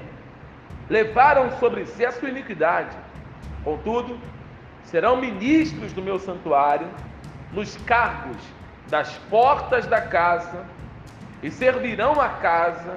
[0.88, 2.95] levaram sobre si a sua iniquidade.
[3.64, 4.18] Contudo,
[4.85, 6.88] serão ministros do meu santuário,
[7.53, 8.37] nos cargos
[8.88, 10.66] das portas da casa,
[11.42, 12.95] e servirão a casa,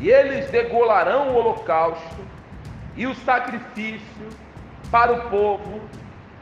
[0.00, 2.35] e eles degolarão o holocausto
[2.96, 4.28] e o sacrifício
[4.90, 5.80] para o povo,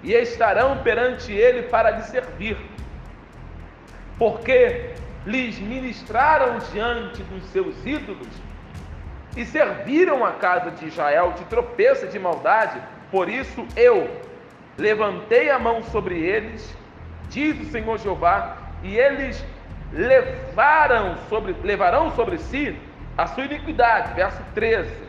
[0.02, 2.56] e estarão perante ele para lhe servir.
[4.18, 4.94] Porque
[5.26, 8.28] lhes ministraram diante dos seus ídolos
[9.36, 14.22] e serviram a casa de Israel de tropeço de maldade, por isso eu
[14.76, 16.76] levantei a mão sobre eles,
[17.30, 19.44] diz o Senhor Jeová, e eles
[19.92, 22.78] levaram sobre, levarão sobre si
[23.16, 25.03] a sua iniquidade, verso 13.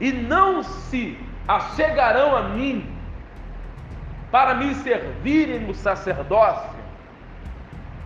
[0.00, 2.96] E não se achegarão a mim
[4.30, 6.78] para me servirem no sacerdócio,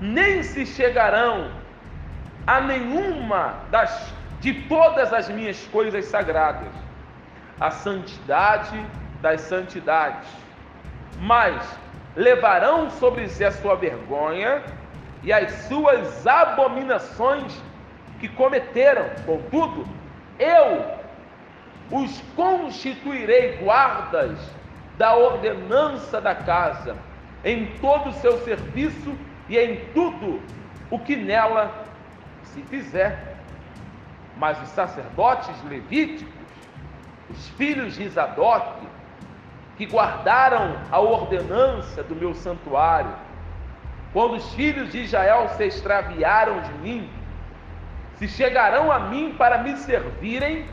[0.00, 1.50] nem se chegarão
[2.46, 6.68] a nenhuma das de todas as minhas coisas sagradas,
[7.58, 8.78] a santidade
[9.22, 10.28] das santidades,
[11.20, 11.64] mas
[12.14, 14.62] levarão sobre si a sua vergonha
[15.22, 17.58] e as suas abominações
[18.20, 19.06] que cometeram.
[19.24, 19.86] Contudo,
[20.38, 20.84] eu
[21.90, 24.38] os constituirei guardas
[24.96, 26.96] da ordenança da casa,
[27.44, 29.16] em todo o seu serviço
[29.48, 30.40] e em tudo
[30.90, 31.84] o que nela
[32.44, 33.36] se fizer.
[34.36, 36.32] Mas os sacerdotes levíticos,
[37.30, 38.82] os filhos de Isadoc,
[39.76, 43.12] que guardaram a ordenança do meu santuário,
[44.12, 47.10] quando os filhos de Israel se extraviaram de mim,
[48.16, 50.66] se chegarão a mim para me servirem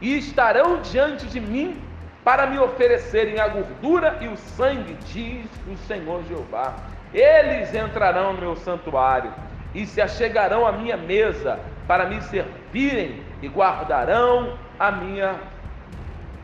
[0.00, 1.80] e estarão diante de mim
[2.24, 6.74] para me oferecerem a gordura e o sangue, diz o Senhor Jeová.
[7.14, 9.32] Eles entrarão no meu santuário
[9.74, 15.36] e se achegarão à minha mesa para me servirem e guardarão a minha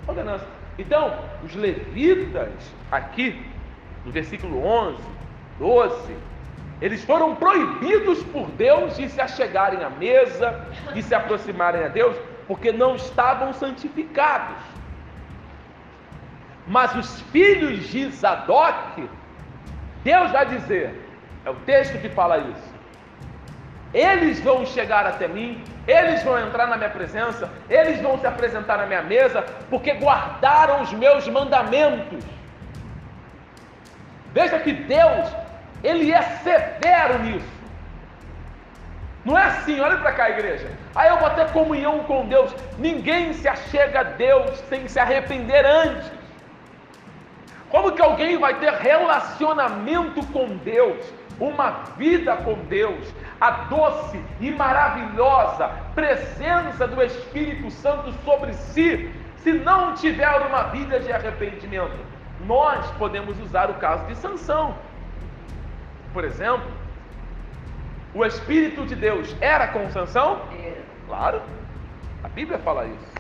[0.07, 0.47] ordenança.
[0.79, 1.13] Então,
[1.45, 2.51] os levitas,
[2.91, 3.45] aqui,
[4.05, 5.03] no versículo 11,
[5.59, 6.17] 12,
[6.81, 12.17] eles foram proibidos por Deus de se achegarem à mesa, de se aproximarem a Deus,
[12.47, 14.57] porque não estavam santificados.
[16.67, 19.09] Mas os filhos de Zadok,
[20.05, 21.01] Deus vai dizer,
[21.45, 22.73] é o texto que fala isso.
[23.93, 28.79] Eles vão chegar até mim, eles vão entrar na minha presença, eles vão se apresentar
[28.79, 32.25] na minha mesa, porque guardaram os meus mandamentos.
[34.33, 35.29] Veja que Deus,
[35.85, 37.62] Ele é severo nisso.
[39.25, 40.69] Não é assim, olha para cá, igreja.
[40.95, 42.55] Aí eu vou ter comunhão com Deus.
[42.79, 46.11] Ninguém se achega a Deus sem se arrepender antes.
[47.71, 54.51] Como que alguém vai ter relacionamento com Deus, uma vida com Deus, a doce e
[54.51, 61.97] maravilhosa presença do Espírito Santo sobre si, se não tiver uma vida de arrependimento?
[62.45, 64.75] Nós podemos usar o caso de Sansão.
[66.13, 66.71] Por exemplo,
[68.15, 70.43] o Espírito de Deus era com Sansão?
[70.53, 70.83] Era.
[71.07, 71.43] Claro.
[72.23, 73.13] A Bíblia fala isso.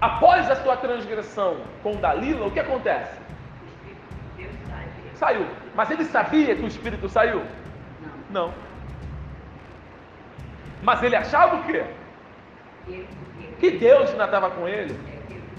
[0.00, 3.20] Após a sua transgressão com Dalila, o que acontece?
[5.14, 5.46] Saiu.
[5.76, 7.44] Mas ele sabia que o Espírito saiu?
[8.30, 8.48] Não.
[8.48, 8.54] Não.
[10.82, 11.84] Mas ele achava o quê?
[13.60, 14.98] Que Deus ainda estava com ele.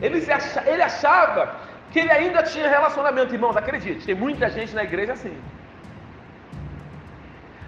[0.01, 1.55] Ele, achava, ele achava
[1.91, 3.33] que ele ainda tinha relacionamento.
[3.33, 5.35] Irmãos, acredite, tem muita gente na igreja assim.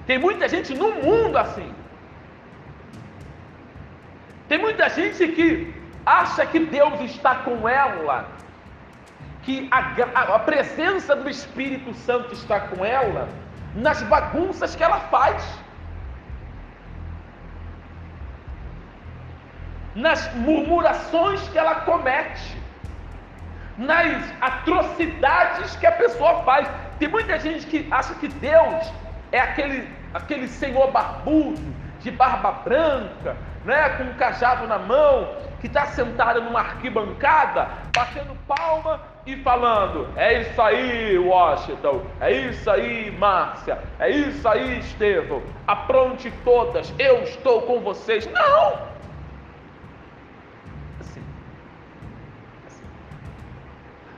[0.06, 1.74] Tem muita gente no mundo assim.
[4.48, 5.74] Tem muita gente que
[6.06, 8.28] acha que Deus está com ela,
[9.42, 13.28] que a, a, presença do Espírito Santo está com ela
[13.76, 15.44] nas bagunças que ela faz,
[19.96, 22.56] nas murmurações que ela comete,
[23.78, 26.70] nas atrocidades que a pessoa faz.
[27.00, 28.92] Tem muita gente que acha que Deus
[29.36, 31.62] é aquele, aquele senhor barbudo,
[32.00, 38.34] de barba branca, né, com um cajado na mão, que está sentado numa arquibancada, batendo
[38.48, 45.44] palma e falando: É isso aí, Washington, é isso aí, Márcia, é isso aí, Estevão,
[45.68, 48.26] apronte todas, eu estou com vocês.
[48.32, 48.74] Não!
[51.02, 51.24] Assim.
[52.68, 52.84] assim.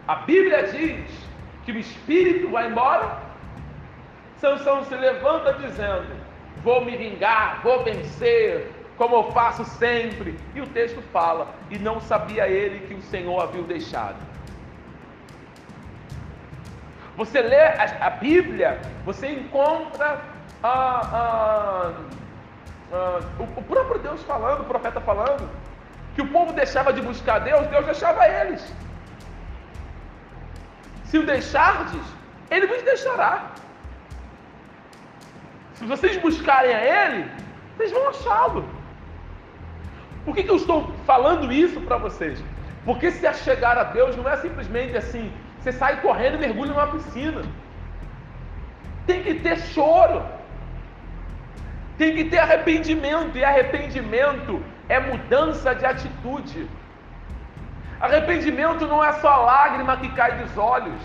[0.07, 1.09] A Bíblia diz
[1.65, 3.26] que o Espírito vai embora
[4.39, 6.15] Sansão se levanta dizendo:
[6.63, 10.37] vou me vingar, vou vencer, como eu faço sempre.
[10.53, 14.17] E o texto fala: e não sabia ele que o Senhor havia deixado.
[17.15, 20.21] Você lê a, Bíblia, você encontra
[23.57, 25.49] o próprio Deus falando, o profeta falando,
[26.13, 28.71] que o povo deixava de buscar Deus, Deus deixava eles.
[31.05, 32.03] Se o deixardes,
[32.51, 33.51] Ele vos deixará.
[35.77, 37.31] Se vocês buscarem a Ele,
[37.75, 38.67] vocês vão achá-lo.
[40.25, 42.43] Por que, que eu estou falando isso para vocês?
[42.83, 46.71] Porque se a chegar a Deus não é simplesmente assim, você sai correndo e mergulha
[46.71, 47.41] numa piscina.
[49.05, 50.23] Tem que ter choro.
[51.97, 53.37] Tem que ter arrependimento.
[53.37, 56.67] E arrependimento é mudança de atitude.
[57.99, 61.01] Arrependimento não é só lágrima que cai dos olhos,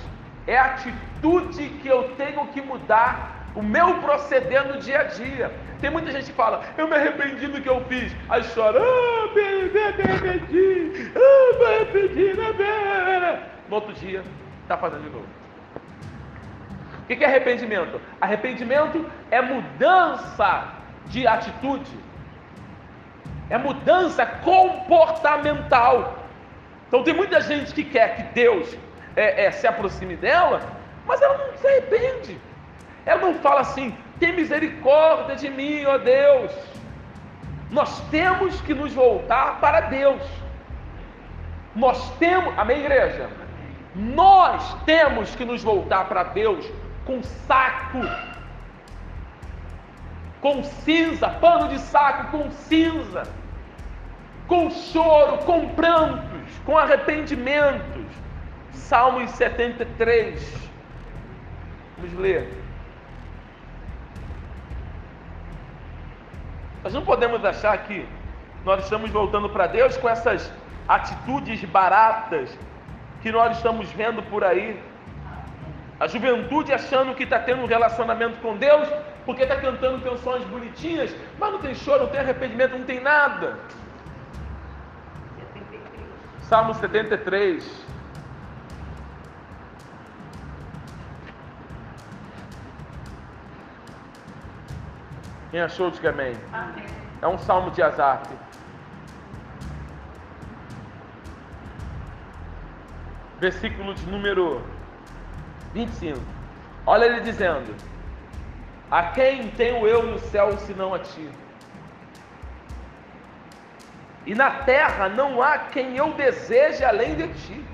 [0.47, 5.53] é a atitude que eu tenho que mudar, o meu proceder no dia a dia.
[5.81, 8.15] Tem muita gente que fala, eu me arrependi do que eu fiz.
[8.29, 13.39] Aí chora, ah, me, me, arrependi, ah, me arrependi, me.
[13.69, 14.23] No outro dia,
[14.63, 15.27] está fazendo de novo.
[17.03, 18.01] O que é arrependimento?
[18.21, 20.69] Arrependimento é mudança
[21.07, 21.91] de atitude,
[23.51, 26.19] é mudança comportamental.
[26.87, 28.77] Então tem muita gente que quer que Deus
[29.17, 30.63] é, é, se aproxime dela,
[31.07, 32.39] mas ela não se arrepende.
[33.05, 36.53] Ela não fala assim, tem misericórdia de mim, ó Deus.
[37.71, 40.23] Nós temos que nos voltar para Deus.
[41.75, 43.29] Nós temos, amém, igreja?
[43.95, 46.71] Nós temos que nos voltar para Deus
[47.05, 48.01] com saco,
[50.41, 53.23] com cinza, pano de saco com cinza,
[54.47, 58.05] com choro, com prantos, com arrependimentos.
[58.73, 60.71] Salmos 73.
[61.99, 62.62] Vamos ler.
[66.83, 68.07] Nós não podemos achar que
[68.65, 70.53] nós estamos voltando para Deus com essas
[70.89, 72.57] atitudes baratas
[73.23, 74.81] que nós estamos vendo por aí.
[76.01, 78.89] A juventude achando que está tendo um relacionamento com Deus
[79.25, 83.57] porque está cantando canções bonitinhas, mas não tem choro, não tem arrependimento, não tem nada.
[86.49, 87.92] Salmo 73.
[95.53, 96.35] Quem achou, diga amém.
[96.51, 96.87] amém.
[97.21, 98.27] É um salmo de Asaf.
[103.39, 104.65] Versículo de número
[105.75, 106.19] 25.
[106.87, 107.77] Olha ele dizendo:
[108.91, 111.31] A quem tenho eu no céu senão a ti?
[114.25, 117.65] E na terra não há quem eu deseje além de ti.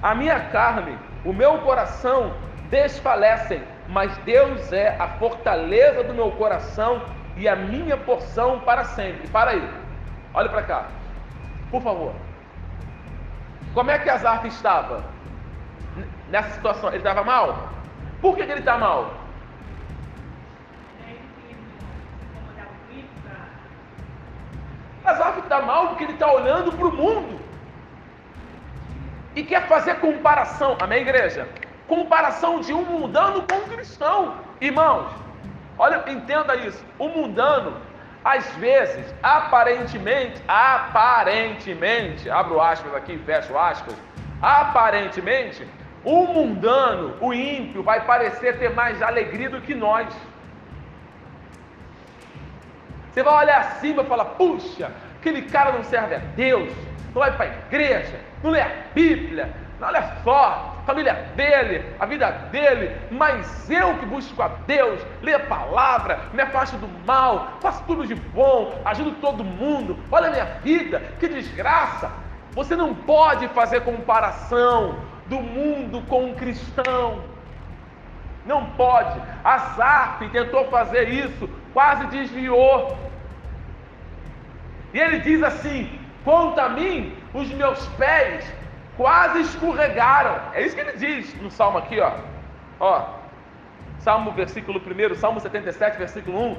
[0.00, 2.32] A minha carne, o meu coração
[2.70, 7.02] desfalecem, mas Deus é a fortaleza do meu coração
[7.36, 9.28] e a minha porção para sempre.
[9.28, 9.70] Para aí,
[10.34, 10.86] olhe para cá,
[11.70, 12.14] por favor.
[13.74, 15.04] Como é que Azar estava
[16.28, 16.90] nessa situação?
[16.90, 17.70] Ele estava mal?
[18.20, 19.14] Por que, que ele está mal?
[25.04, 27.40] Azar está mal porque ele está olhando para o mundo
[29.34, 30.76] e quer fazer comparação.
[30.80, 31.48] Amém, igreja?
[31.86, 34.36] Comparação de um mundano com um cristão.
[34.60, 35.10] Irmãos,
[35.78, 36.84] olha, entenda isso.
[36.98, 37.76] O mundano,
[38.24, 43.94] às vezes, aparentemente, aparentemente, abro aspas aqui, fecho aspas,
[44.40, 45.66] aparentemente,
[46.04, 50.08] o mundano, o ímpio, vai parecer ter mais alegria do que nós.
[53.12, 56.72] Você vai olhar assim e vai falar: puxa, aquele cara não serve a Deus,
[57.14, 62.06] não vai para a igreja, não lê a Bíblia, olha só, a família dele, a
[62.06, 67.58] vida dele, mas eu que busco a Deus, leio a palavra, me afasto do mal,
[67.60, 72.10] faço tudo de bom, ajudo todo mundo, olha a minha vida, que desgraça.
[72.54, 77.22] Você não pode fazer comparação do mundo com um cristão.
[78.44, 79.20] Não pode.
[79.44, 82.98] A Zap tentou fazer isso, quase desviou.
[84.92, 88.44] E ele diz assim: quanto a mim, os meus pés
[88.96, 90.40] quase escorregaram.
[90.54, 92.12] É isso que ele diz no salmo aqui, ó.
[92.80, 93.04] Ó.
[93.98, 96.56] Salmo versículo 1, Salmo 77, versículo 1.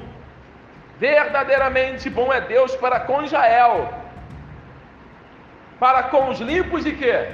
[1.00, 3.94] Verdadeiramente bom é Deus para com Israel.
[5.80, 7.30] Para com os limpos de quê?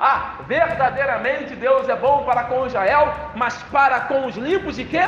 [0.00, 5.04] Ah, verdadeiramente Deus é bom para com Israel, mas para com os limpos de quê?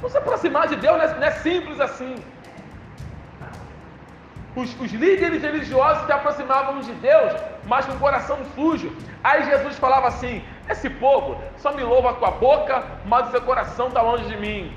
[0.00, 2.14] Não se aproximar de Deus não é simples assim.
[4.56, 7.32] Os, os líderes religiosos se aproximavam de Deus,
[7.66, 8.94] mas com o coração sujo.
[9.22, 13.42] Aí Jesus falava assim: Esse povo só me louva com a boca, mas o seu
[13.42, 14.72] coração está longe de mim.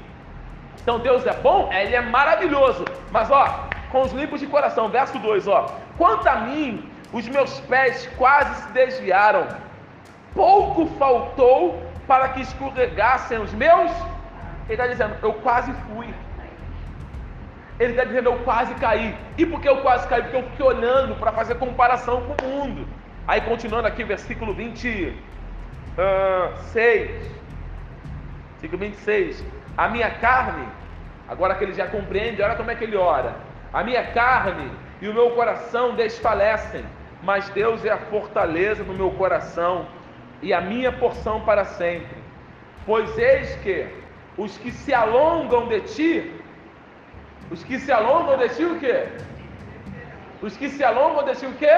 [0.81, 1.69] Então Deus é bom?
[1.71, 2.85] É, ele é maravilhoso.
[3.11, 5.65] Mas ó, com os limpos de coração, verso 2, ó.
[5.97, 9.47] Quanto a mim, os meus pés quase se desviaram.
[10.33, 13.91] Pouco faltou para que escorregassem os meus.
[14.69, 16.13] Ele está dizendo, eu quase fui.
[17.79, 19.15] Ele está dizendo, eu quase caí.
[19.37, 20.21] E por que eu quase caí?
[20.23, 22.87] Porque eu fiquei olhando para fazer comparação com o mundo.
[23.27, 25.15] Aí continuando aqui, versículo 26.
[25.97, 26.53] Uh,
[28.53, 29.43] versículo 26.
[29.77, 30.67] A minha carne,
[31.27, 33.35] agora que ele já compreende, olha como é que ele ora.
[33.73, 34.69] A minha carne
[35.01, 36.83] e o meu coração desfalecem,
[37.23, 39.87] mas Deus é a fortaleza do meu coração
[40.41, 42.17] e a minha porção para sempre.
[42.85, 43.87] Pois eis que
[44.37, 46.40] os que se alongam de ti
[47.51, 49.09] os que se alongam de ti o quê?
[50.41, 51.75] Os que se alongam de ti o quê?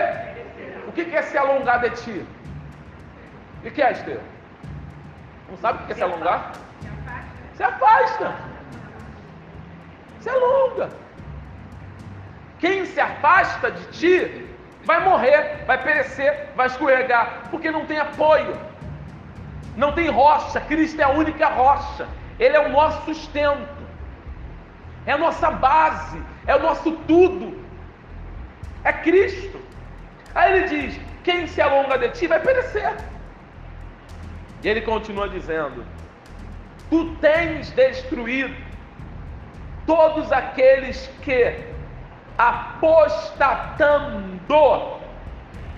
[0.88, 2.26] O que é se alongar de ti?
[3.66, 4.20] O que é, Esther?
[5.50, 6.52] Não sabe o que é se alongar?
[7.56, 8.36] Se afasta.
[10.20, 10.90] Se alonga.
[12.60, 14.48] Quem se afasta de ti
[14.84, 18.56] vai morrer, vai perecer, vai escorregar, porque não tem apoio,
[19.76, 20.62] não tem rocha.
[20.62, 22.08] Cristo é a única rocha,
[22.40, 23.73] Ele é o nosso sustento
[25.06, 27.60] é a nossa base, é o nosso tudo,
[28.84, 29.60] é Cristo.
[30.34, 32.96] Aí ele diz: quem se alonga de ti vai perecer.
[34.62, 35.86] E ele continua dizendo:
[36.90, 38.56] Tu tens destruído
[39.86, 41.64] todos aqueles que,
[42.38, 44.24] apostatando,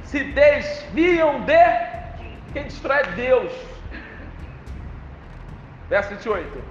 [0.04, 1.96] se desviam de.
[2.54, 3.52] Quem destrói é Deus.
[5.90, 6.64] Verso 28.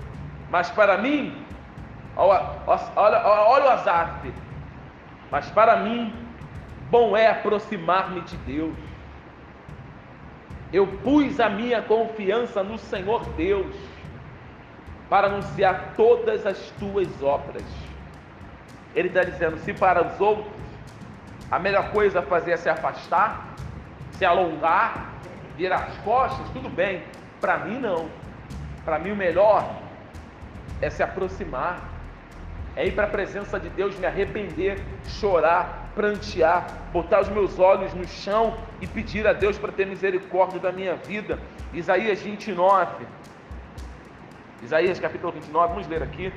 [0.51, 1.44] Mas para mim,
[2.17, 4.33] Olha, olha, olha o Azaf.
[5.31, 6.15] Mas para mim,
[6.91, 8.77] bom é aproximar-me de Deus.
[10.73, 13.75] Eu pus a minha confiança no Senhor Deus
[15.09, 17.65] para anunciar todas as tuas obras.
[18.95, 20.47] Ele está dizendo: se para os outros
[21.51, 23.55] a melhor coisa a fazer é se afastar,
[24.13, 25.13] se alongar,
[25.57, 27.03] virar as costas, tudo bem.
[27.41, 28.09] Para mim, não.
[28.85, 29.69] Para mim, o melhor
[30.81, 31.94] é se aproximar
[32.77, 37.95] é ir para a presença de Deus, me arrepender, chorar, prantear, botar os meus olhos
[37.95, 41.39] no chão e pedir a Deus para ter misericórdia da minha vida.
[41.73, 43.07] Isaías 29.
[44.63, 46.33] Isaías capítulo 29, vamos ler aqui.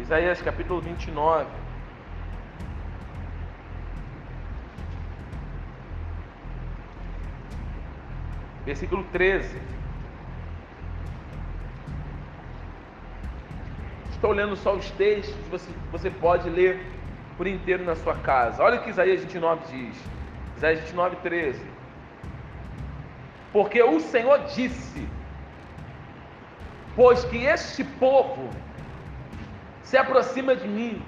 [0.00, 1.46] Isaías capítulo 29.
[8.64, 9.79] Versículo 13.
[14.20, 16.86] Estou lendo só os textos, você, você pode ler
[17.38, 18.62] por inteiro na sua casa.
[18.62, 19.96] Olha o que Isaías 29 diz.
[20.58, 21.62] Isaías 29, 13.
[23.50, 25.08] Porque o Senhor disse:
[26.94, 28.50] Pois que este povo
[29.82, 31.02] se aproxima de mim,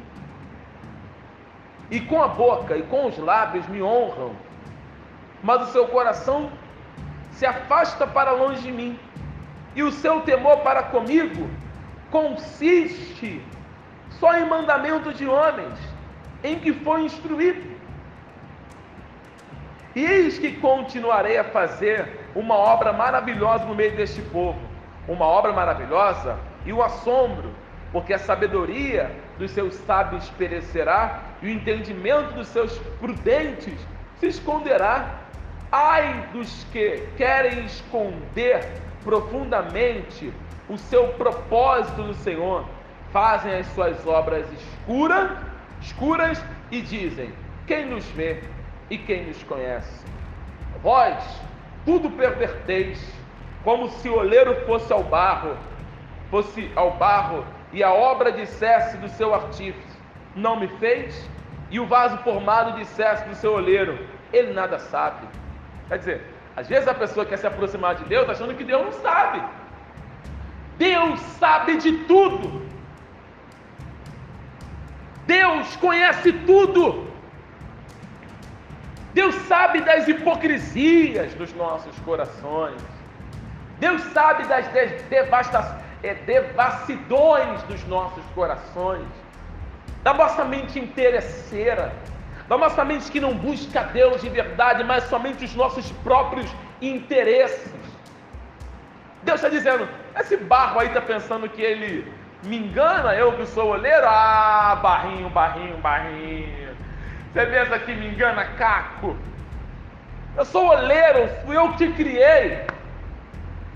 [1.90, 4.34] e com a boca e com os lábios me honram,
[5.42, 6.50] mas o seu coração
[7.32, 8.98] se afasta para longe de mim,
[9.76, 11.50] e o seu temor para comigo
[12.12, 13.42] consiste
[14.20, 15.76] só em mandamento de homens,
[16.44, 17.72] em que foi instruído.
[19.96, 24.60] E eis que continuarei a fazer uma obra maravilhosa no meio deste povo,
[25.08, 27.50] uma obra maravilhosa e o assombro,
[27.90, 33.74] porque a sabedoria dos seus sábios perecerá e o entendimento dos seus prudentes
[34.18, 35.18] se esconderá.
[35.70, 38.66] Ai dos que querem esconder
[39.02, 40.32] profundamente
[40.68, 42.64] o seu propósito no Senhor,
[43.12, 45.30] fazem as suas obras escuras,
[45.80, 47.32] escuras e dizem:
[47.66, 48.42] quem nos vê
[48.90, 50.04] e quem nos conhece?
[50.82, 51.40] Vós
[51.84, 53.00] tudo perverteis,
[53.64, 55.56] como se o oleiro fosse ao barro,
[56.30, 59.98] fosse ao barro e a obra dissesse do seu artífice:
[60.34, 61.28] não me fez?
[61.70, 63.98] E o vaso formado dissesse do seu oleiro:
[64.32, 65.26] ele nada sabe.
[65.88, 68.92] Quer dizer, às vezes a pessoa quer se aproximar de Deus achando que Deus não
[68.92, 69.42] sabe.
[70.82, 72.60] Deus sabe de tudo.
[75.28, 77.06] Deus conhece tudo.
[79.14, 82.82] Deus sabe das hipocrisias dos nossos corações.
[83.78, 84.66] Deus sabe das
[86.02, 89.06] é, devassidões dos nossos corações,
[90.02, 91.94] da nossa mente interesseira,
[92.48, 97.91] da nossa mente que não busca Deus de verdade, mas somente os nossos próprios interesses.
[99.22, 102.12] Deus está dizendo: esse barro aí está pensando que ele
[102.44, 104.06] me engana, eu que sou olheiro?
[104.06, 106.76] Ah, barrinho, barrinho, barrinho.
[107.32, 109.16] Você pensa que me engana, Caco?
[110.36, 112.66] Eu sou oleiro, fui eu que te criei.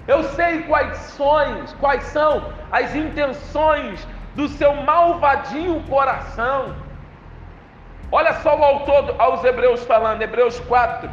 [0.08, 1.18] Eu sei quais
[1.80, 6.76] quais são as intenções do seu malvadinho coração.
[8.12, 11.10] Olha só o autor aos Hebreus falando, Hebreus 4.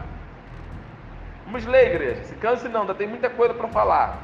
[1.53, 2.23] Vamos ler, igreja.
[2.23, 4.17] Se canse não, ainda tem muita coisa para falar.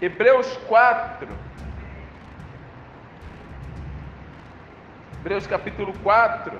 [0.00, 1.28] Hebreus 4.
[5.20, 6.58] Hebreus capítulo 4.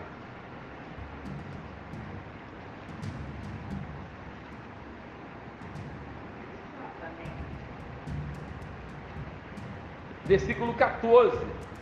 [10.27, 11.39] Versículo 14.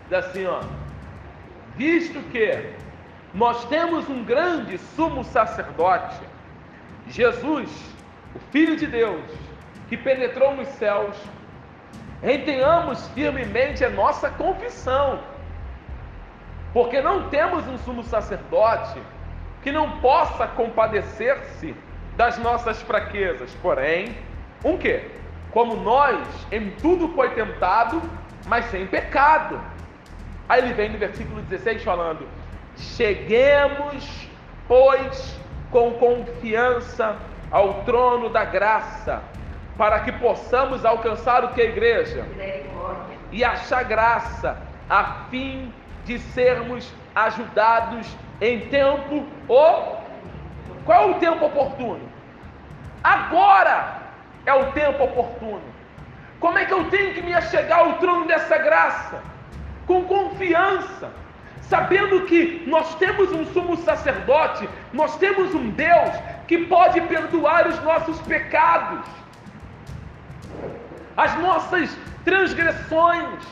[0.09, 0.61] Diz assim, ó.
[1.75, 2.77] Visto que
[3.37, 6.18] nós temos um grande sumo sacerdote,
[7.07, 7.70] Jesus,
[8.34, 9.22] o Filho de Deus,
[9.91, 11.14] que penetrou nos céus,
[12.22, 15.20] retenhamos firmemente a nossa confissão,
[16.72, 18.99] porque não temos um sumo sacerdote
[19.62, 21.76] que não possa compadecer-se
[22.16, 24.16] das nossas fraquezas, porém,
[24.64, 25.11] um que,
[25.51, 28.01] como nós, em tudo foi tentado,
[28.47, 29.61] mas sem pecado.
[30.49, 32.26] Aí ele vem no versículo 16 falando:
[32.77, 34.29] Cheguemos,
[34.68, 35.39] pois,
[35.70, 37.16] com confiança
[37.51, 39.22] ao trono da graça,
[39.77, 42.24] para que possamos alcançar o que, igreja?
[43.33, 44.59] E achar graça,
[44.89, 45.72] a fim
[46.05, 48.07] de sermos ajudados
[48.41, 49.97] em tempo o
[50.85, 52.09] Qual é o tempo oportuno?
[53.03, 54.03] Agora
[54.45, 55.62] é o tempo oportuno.
[56.39, 59.20] Como é que eu tenho que me achegar ao trono dessa graça?
[59.87, 61.11] Com confiança,
[61.69, 66.11] sabendo que nós temos um sumo sacerdote, nós temos um Deus
[66.47, 69.05] que pode perdoar os nossos pecados,
[71.17, 73.45] as nossas transgressões.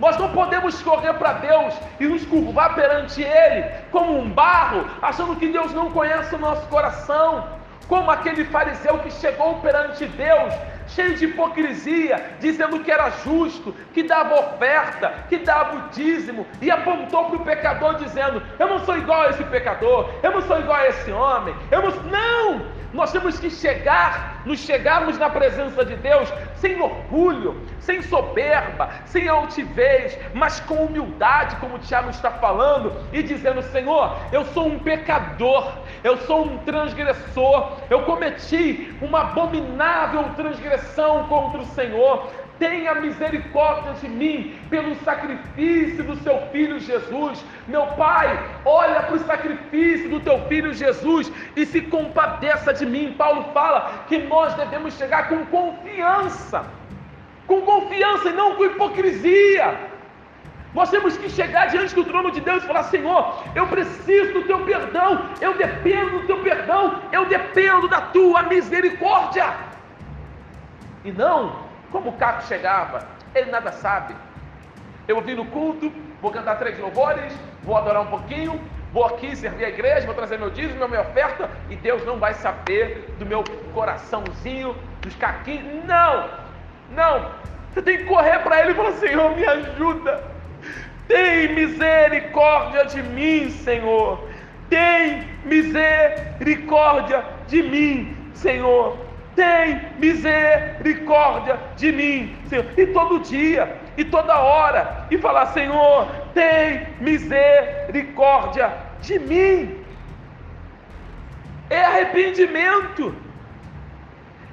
[0.00, 5.36] Nós não podemos correr para Deus e nos curvar perante Ele como um barro, achando
[5.36, 7.48] que Deus não conhece o nosso coração,
[7.86, 10.52] como aquele fariseu que chegou perante Deus
[10.88, 16.70] cheio de hipocrisia, dizendo que era justo, que dava oferta, que dava o dízimo, e
[16.70, 20.58] apontou para o pecador dizendo: Eu não sou igual a esse pecador, eu não sou
[20.58, 21.94] igual a esse homem, eu não.
[22.04, 22.73] Não!
[22.94, 29.28] Nós temos que chegar, nos chegarmos na presença de Deus sem orgulho, sem soberba, sem
[29.28, 34.78] altivez, mas com humildade, como o Tiago está falando, e dizendo: Senhor, eu sou um
[34.78, 35.72] pecador,
[36.04, 42.30] eu sou um transgressor, eu cometi uma abominável transgressão contra o Senhor,
[42.64, 47.44] tenha misericórdia de mim pelo sacrifício do seu filho Jesus.
[47.68, 48.26] Meu Pai,
[48.64, 53.14] olha para o sacrifício do teu filho Jesus e se compadeça de mim.
[53.18, 56.64] Paulo fala que nós devemos chegar com confiança,
[57.46, 59.66] com confiança e não com hipocrisia.
[60.72, 64.42] Nós temos que chegar diante do trono de Deus e falar: Senhor, eu preciso do
[64.44, 69.52] teu perdão, eu dependo do teu perdão, eu dependo da tua misericórdia.
[71.04, 71.63] E não
[71.94, 74.16] como o Caco chegava, ele nada sabe.
[75.06, 77.32] Eu vim no culto, vou cantar três louvores,
[77.62, 78.60] vou adorar um pouquinho,
[78.92, 82.34] vou aqui servir a igreja, vou trazer meu dízimo, minha oferta, e Deus não vai
[82.34, 85.84] saber do meu coraçãozinho, dos caquinhos.
[85.84, 86.30] Não!
[86.90, 87.30] Não!
[87.72, 90.24] Você tem que correr para Ele e falar: Senhor, me ajuda.
[91.06, 94.28] Tem misericórdia de mim, Senhor.
[94.68, 99.03] Tem misericórdia de mim, Senhor
[99.34, 102.66] tem misericórdia de mim, Senhor.
[102.76, 109.84] E todo dia, e toda hora, e falar, Senhor, tem misericórdia de mim.
[111.70, 113.14] É arrependimento,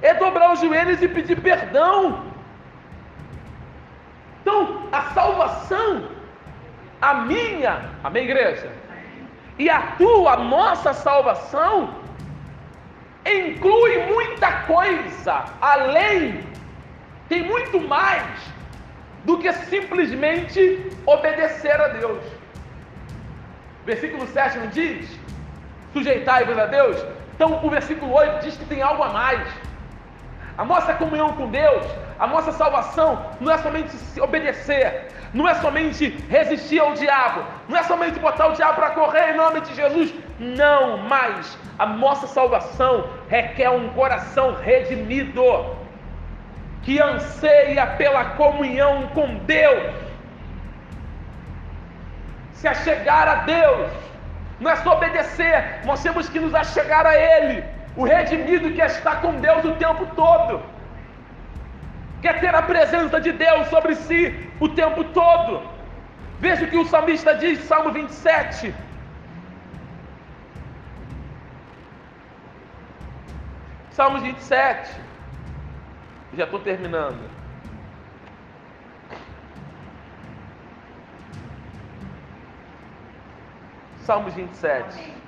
[0.02, 2.26] é dobrar os joelhos e pedir perdão.
[4.42, 6.10] Então, a salvação,
[7.02, 8.72] a minha, amém, igreja?
[9.60, 12.01] E a tua, a nossa salvação,
[13.26, 16.44] inclui muita coisa além,
[17.30, 18.26] tem muito mais
[19.24, 22.24] do que simplesmente obedecer a Deus.
[23.86, 25.10] Versículo 7 não diz?
[25.94, 26.98] Sujeitai-vos a Deus.
[27.36, 29.48] Então o versículo 8 diz que tem algo a mais.
[30.62, 31.88] A nossa comunhão com Deus,
[32.20, 37.82] a nossa salvação, não é somente obedecer, não é somente resistir ao diabo, não é
[37.82, 43.10] somente botar o diabo para correr em nome de Jesus, não, mas a nossa salvação
[43.28, 45.78] requer um coração redimido,
[46.84, 49.96] que anseia pela comunhão com Deus,
[52.54, 53.90] se achegar a Deus,
[54.60, 57.64] não é só obedecer, nós temos que nos achegar a Ele,
[57.96, 60.62] o redimido que está com Deus o tempo todo,
[62.22, 65.70] quer ter a presença de Deus sobre si o tempo todo.
[66.40, 68.74] Veja o que o salmista diz, Salmo 27.
[73.92, 75.00] Salmos 27.
[76.34, 77.30] Já estou terminando.
[84.00, 85.00] Salmos 27.
[85.00, 85.21] Amém.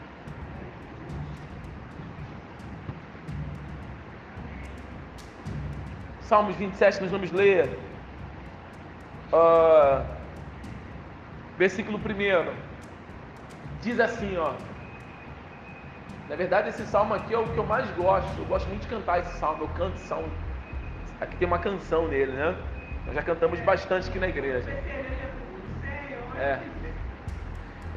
[6.23, 7.77] Salmos 27, nós vamos ler.
[9.31, 10.05] Uh,
[11.57, 12.53] versículo 1.
[13.81, 14.53] Diz assim, ó.
[16.29, 18.39] Na verdade, esse salmo aqui é o que eu mais gosto.
[18.39, 19.63] Eu gosto muito de cantar esse salmo.
[19.63, 20.31] Eu canto salmo.
[21.19, 22.55] Aqui tem uma canção nele, né?
[23.05, 24.69] Nós já cantamos bastante aqui na igreja.
[26.37, 26.59] É.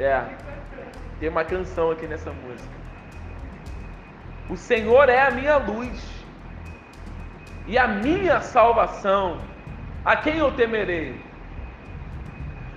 [0.00, 0.24] É.
[1.20, 2.74] Tem uma canção aqui nessa música.
[4.50, 6.15] O Senhor é a minha luz
[7.66, 9.38] e a minha salvação.
[10.04, 11.20] A quem eu temerei?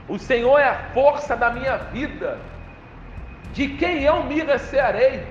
[0.08, 2.40] O Senhor é a força da minha vida.
[3.54, 5.28] De quem eu me recearei?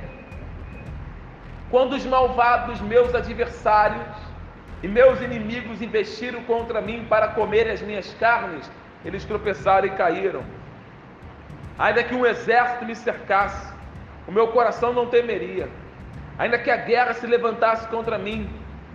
[1.70, 4.06] Quando os malvados, meus adversários
[4.82, 8.70] e meus inimigos investiram contra mim para comerem as minhas carnes,
[9.04, 10.42] eles tropeçaram e caíram.
[11.78, 13.72] Ainda que um exército me cercasse,
[14.26, 15.68] o meu coração não temeria.
[16.38, 18.48] Ainda que a guerra se levantasse contra mim,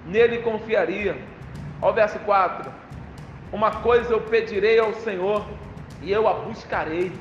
[0.06, 1.18] nele confiaria.
[1.82, 2.72] Olha o verso 4:
[3.52, 5.46] Uma coisa eu pedirei ao Senhor,
[6.02, 7.12] e eu a buscarei,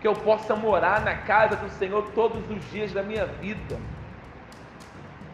[0.00, 3.76] que eu possa morar na casa do Senhor todos os dias da minha vida,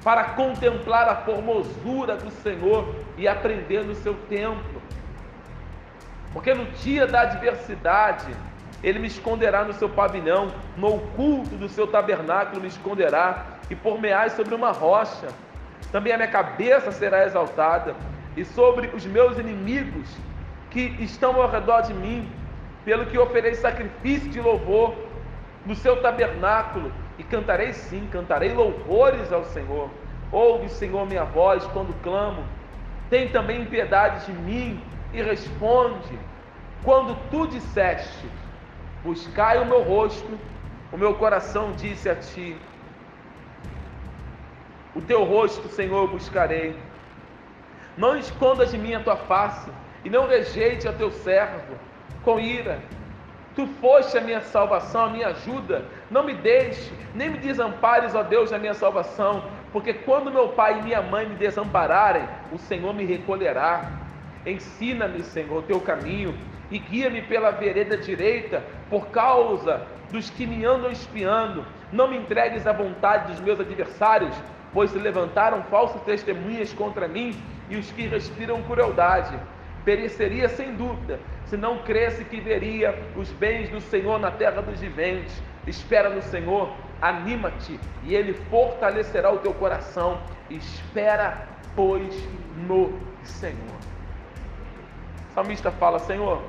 [0.03, 4.83] para contemplar a formosura do Senhor e aprender no seu templo.
[6.33, 8.35] Porque no dia da adversidade,
[8.83, 13.99] ele me esconderá no seu pavilhão, no oculto do seu tabernáculo me esconderá, e por
[14.01, 15.29] meais sobre uma rocha.
[15.95, 17.95] Também a minha cabeça será exaltada,
[18.37, 20.09] e sobre os meus inimigos
[20.69, 22.29] que estão ao redor de mim,
[22.85, 24.93] pelo que oferei sacrifício de louvor
[25.65, 29.89] no seu tabernáculo, e cantarei sim, cantarei louvores ao Senhor.
[30.33, 32.43] Ouve, Senhor, minha voz quando clamo.
[33.09, 34.83] Tem também piedade de mim
[35.13, 36.19] e responde.
[36.83, 38.27] Quando tu disseste,
[39.05, 40.27] Buscai o meu rosto,
[40.91, 42.57] o meu coração disse a ti:
[44.95, 46.77] O teu rosto, Senhor, eu buscarei.
[47.97, 49.71] Não escondas de mim a tua face,
[50.05, 51.75] e não rejeite a teu servo
[52.23, 52.81] com ira.
[53.57, 55.85] Tu foste a minha salvação, a minha ajuda.
[56.11, 60.79] Não me deixe, nem me desampares, ó Deus, na minha salvação, porque quando meu pai
[60.79, 63.91] e minha mãe me desampararem, o Senhor me recolherá.
[64.45, 66.35] Ensina-me, Senhor, o teu caminho
[66.71, 71.65] e guia-me pela vereda direita por causa dos que me andam espiando.
[71.93, 74.35] Não me entregues à vontade dos meus adversários,
[74.75, 77.35] pois se levantaram falsas testemunhas contra mim
[77.70, 79.39] e os que respiram crueldade.
[79.85, 84.81] Pereceria sem dúvida, se não cresce que veria os bens do Senhor na terra dos
[84.81, 85.41] viventes.
[85.66, 86.70] Espera no Senhor,
[87.01, 90.18] anima-te, e Ele fortalecerá o teu coração.
[90.51, 91.47] Espera,
[91.77, 92.14] pois,
[92.66, 93.79] no Senhor.
[95.31, 96.43] O salmista fala: Senhor,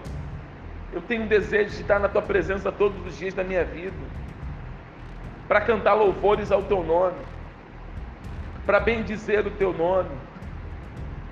[0.91, 3.95] eu tenho um desejo de estar na tua presença todos os dias da minha vida,
[5.47, 7.17] para cantar louvores ao teu nome,
[8.65, 10.09] para bendizer o teu nome,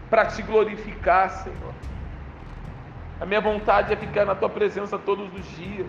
[0.10, 1.74] para te glorificar, Senhor.
[3.20, 5.88] A minha vontade é ficar na tua presença todos os dias.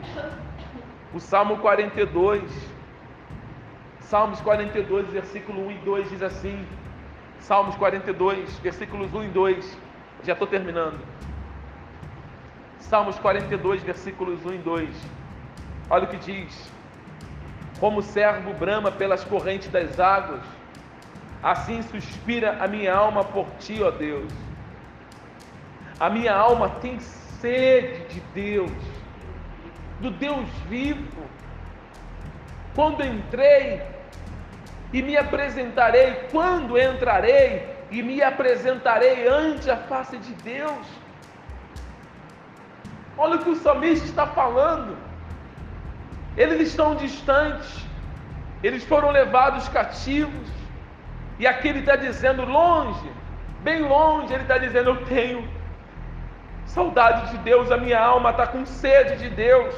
[1.12, 2.42] O Salmo 42,
[4.00, 6.66] Salmos 42, versículo 1 e 2 diz assim:
[7.40, 9.78] Salmos 42, versículos 1 e 2.
[10.22, 11.00] Já estou terminando.
[12.78, 14.88] Salmos 42, versículos 1 e 2.
[15.90, 16.70] Olha o que diz:
[17.80, 20.42] Como o servo brama pelas correntes das águas,
[21.44, 24.32] assim suspira a minha alma por ti, ó Deus.
[26.00, 28.72] A minha alma tem sede de Deus,
[30.00, 31.22] do Deus vivo.
[32.74, 33.80] Quando entrei
[34.92, 41.04] e me apresentarei, quando entrarei e me apresentarei ante a face de Deus
[43.16, 44.96] Olha o que o salmista está falando.
[46.36, 47.86] Eles estão distantes,
[48.62, 50.50] eles foram levados cativos,
[51.38, 53.10] e aqui ele está dizendo longe,
[53.62, 55.48] bem longe, ele está dizendo: Eu tenho
[56.66, 59.74] saudade de Deus, a minha alma está com sede de Deus.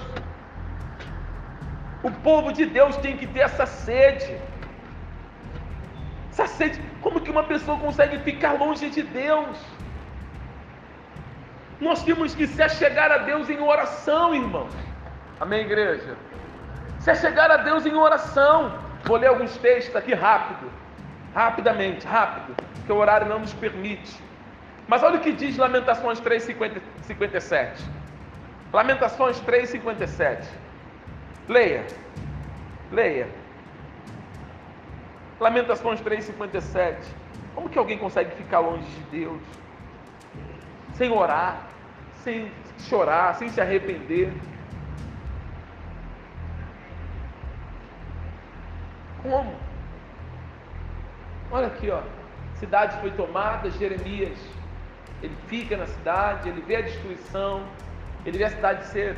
[2.03, 4.39] O povo de Deus tem que ter essa sede.
[6.31, 9.57] Essa sede, como que uma pessoa consegue ficar longe de Deus?
[11.81, 14.73] Nós temos que se achegar a Deus em oração, irmãos.
[15.41, 16.17] Amém, igreja?
[17.01, 18.79] Se achegar a Deus em oração.
[19.05, 20.71] Vou ler alguns textos aqui rápido.
[21.37, 22.57] Rapidamente, rápido.
[22.87, 24.19] Que o horário não nos permite.
[24.89, 27.85] Mas olha o que diz Lamentações 3, 50, 57.
[28.73, 30.47] Lamentações 3,57.
[31.47, 31.87] Leia.
[32.91, 33.29] Leia.
[35.39, 36.97] Lamentações 3,57.
[37.55, 39.43] Como que alguém consegue ficar longe de Deus?
[40.95, 41.67] Sem orar,
[42.25, 44.33] sem chorar, sem se arrepender.
[49.23, 49.66] Como?
[51.51, 52.03] Olha aqui, ó.
[52.55, 54.39] Cidade foi tomada, Jeremias.
[55.23, 57.63] Ele fica na cidade, ele vê a destruição,
[58.25, 59.17] ele vê a cidade ser.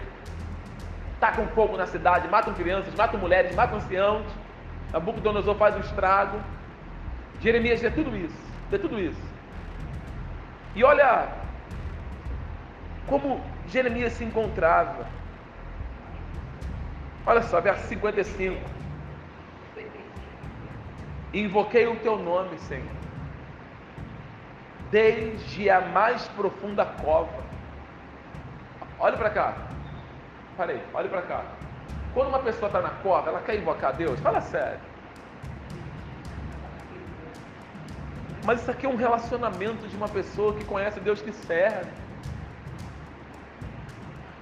[1.20, 4.26] Tacam fogo na cidade, matam crianças, matam mulheres, matam anciãos.
[4.92, 6.40] Nabucodonosor faz um estrago.
[7.40, 8.36] Jeremias vê tudo isso,
[8.70, 9.20] vê tudo isso.
[10.74, 11.28] E olha
[13.06, 15.06] como Jeremias se encontrava.
[17.26, 18.77] Olha só, verso 55.
[21.32, 22.86] Invoquei o teu nome, Senhor,
[24.90, 27.42] desde a mais profunda cova.
[28.98, 29.56] Olha para cá.
[30.56, 31.44] Parei, olha para cá.
[32.14, 34.18] Quando uma pessoa está na cova, ela quer invocar Deus?
[34.20, 34.80] Fala sério.
[38.44, 41.90] Mas isso aqui é um relacionamento de uma pessoa que conhece Deus que serve.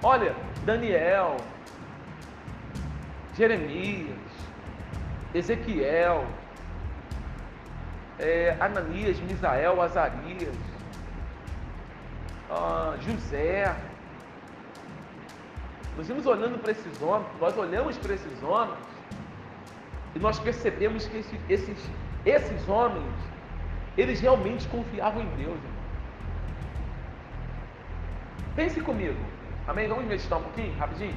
[0.01, 0.33] Olha,
[0.63, 1.35] Daniel,
[3.35, 4.15] Jeremias,
[5.33, 6.25] Ezequiel,
[8.19, 10.55] é, Ananias, Misael, Azarias,
[12.49, 13.75] ah, José.
[15.95, 18.77] Nós vimos olhando para esses homens, nós olhamos para esses homens
[20.15, 21.89] e nós percebemos que esses, esses,
[22.25, 23.13] esses homens,
[23.97, 25.55] eles realmente confiavam em Deus.
[25.55, 25.77] Irmão.
[28.55, 29.19] Pense comigo,
[29.67, 29.87] amém?
[29.87, 31.15] Vamos meditar um pouquinho, rapidinho?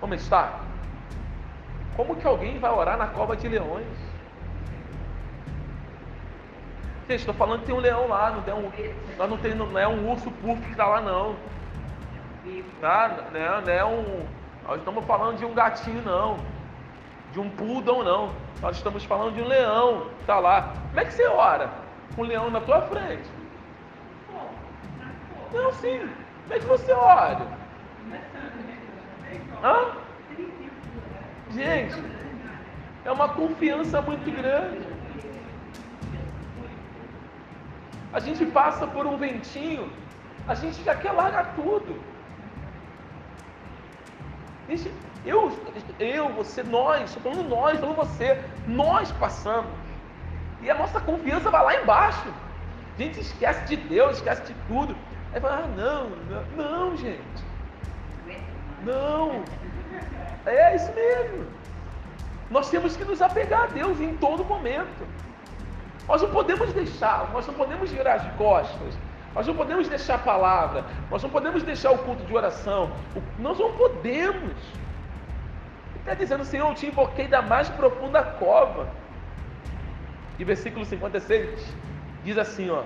[0.00, 0.64] Vamos meditar?
[1.96, 4.07] Como que alguém vai orar na cova de leões?
[7.08, 8.70] Gente, estou falando que tem um leão lá, não tem um,
[9.16, 11.36] nós não, tem, não é um urso puff que está lá não.
[12.82, 13.16] Tá?
[13.32, 14.26] Não, é, não é um.
[14.66, 16.36] Nós estamos falando de um gatinho não.
[17.32, 18.30] De um poodle não.
[18.60, 20.74] Nós estamos falando de um leão que está lá.
[20.88, 21.70] Como é que você ora?
[22.14, 23.30] Com um leão na tua frente?
[25.54, 26.00] Não, sim.
[26.42, 27.40] Como é que você ora?
[29.64, 29.92] Hã?
[31.52, 32.04] Gente,
[33.06, 34.87] é uma confiança muito grande.
[38.12, 39.90] A gente passa por um ventinho,
[40.46, 42.00] a gente já quer largar tudo.
[45.24, 45.52] Eu,
[45.98, 49.70] eu, você, nós, estou falando nós, falando você, nós passamos.
[50.62, 52.32] E a nossa confiança vai lá embaixo.
[52.96, 54.96] A gente esquece de Deus, esquece de tudo.
[55.32, 57.44] Aí fala, ah, não, não, não, gente.
[58.84, 59.44] Não.
[60.46, 61.46] É isso mesmo.
[62.50, 65.06] Nós temos que nos apegar a Deus em todo momento.
[66.08, 68.98] Nós não podemos deixar, nós não podemos virar as costas,
[69.34, 72.90] nós não podemos deixar a palavra, nós não podemos deixar o culto de oração,
[73.38, 74.56] nós não podemos.
[75.92, 78.88] Ele está dizendo, Senhor, eu te invoquei da mais profunda cova.
[80.38, 81.74] E versículo 56
[82.24, 82.84] diz assim: ó,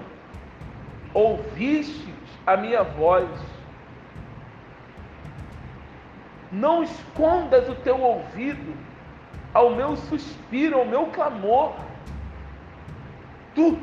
[1.15, 2.13] ouvistes
[2.45, 3.29] a minha voz,
[6.51, 8.75] não escondas o teu ouvido
[9.55, 11.73] ao meu suspiro, ao meu clamor
[13.55, 13.79] tu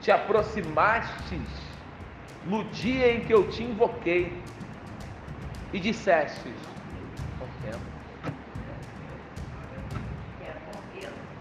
[0.00, 1.40] te aproximastes
[2.46, 4.32] no dia em que eu te invoquei
[5.72, 6.54] e dissestes: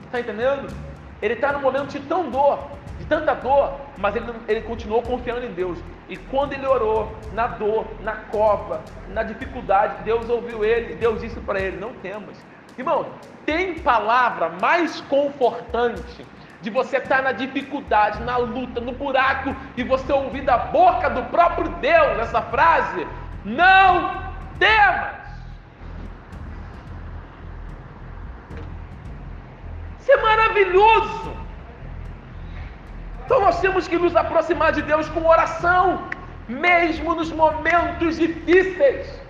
[0.06, 0.74] Está entendendo?
[1.22, 2.70] Ele está no momento de tão dor,
[3.00, 5.80] de tanta dor, mas ele, ele continuou confiando em Deus.
[6.08, 11.40] E quando ele orou, na dor, na cova, na dificuldade, Deus ouviu ele, Deus disse
[11.42, 12.38] para ele: Não temas.
[12.78, 13.08] Irmão,
[13.46, 16.26] tem palavra mais confortante
[16.62, 21.24] de você estar na dificuldade, na luta, no buraco e você ouvir da boca do
[21.24, 23.08] próprio Deus essa frase:
[23.46, 24.24] Não
[24.58, 25.18] temas.
[30.00, 31.38] Isso é maravilhoso.
[33.26, 36.08] Então nós temos que nos aproximar de Deus com oração,
[36.48, 39.22] mesmo nos momentos difíceis.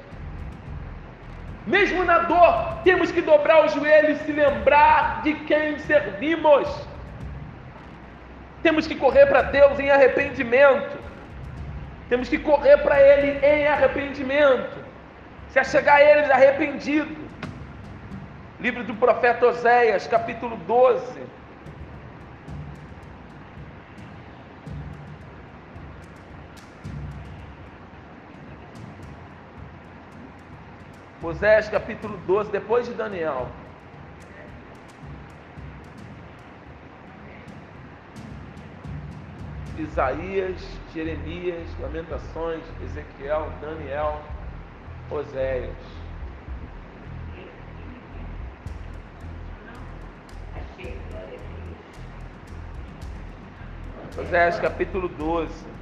[1.65, 6.69] Mesmo na dor, temos que dobrar os joelhos e se lembrar de quem servimos.
[8.67, 10.99] Temos que correr para Deus em arrependimento.
[12.09, 14.77] Temos que correr para Ele em arrependimento.
[15.51, 17.15] Se chegar a Ele arrependido.
[18.59, 21.23] Livro do profeta Oséias, capítulo 12.
[31.23, 33.47] Oséias capítulo 12, depois de Daniel.
[39.77, 40.59] Isaías,
[40.93, 44.21] Jeremias, Lamentações, Ezequiel, Daniel,
[45.11, 45.75] Oséias.
[54.17, 55.76] Oséias capítulo 12.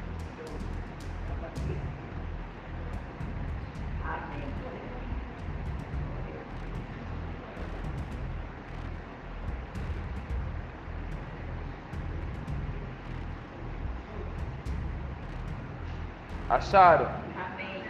[16.50, 17.10] Acharam?
[17.36, 17.84] Amém.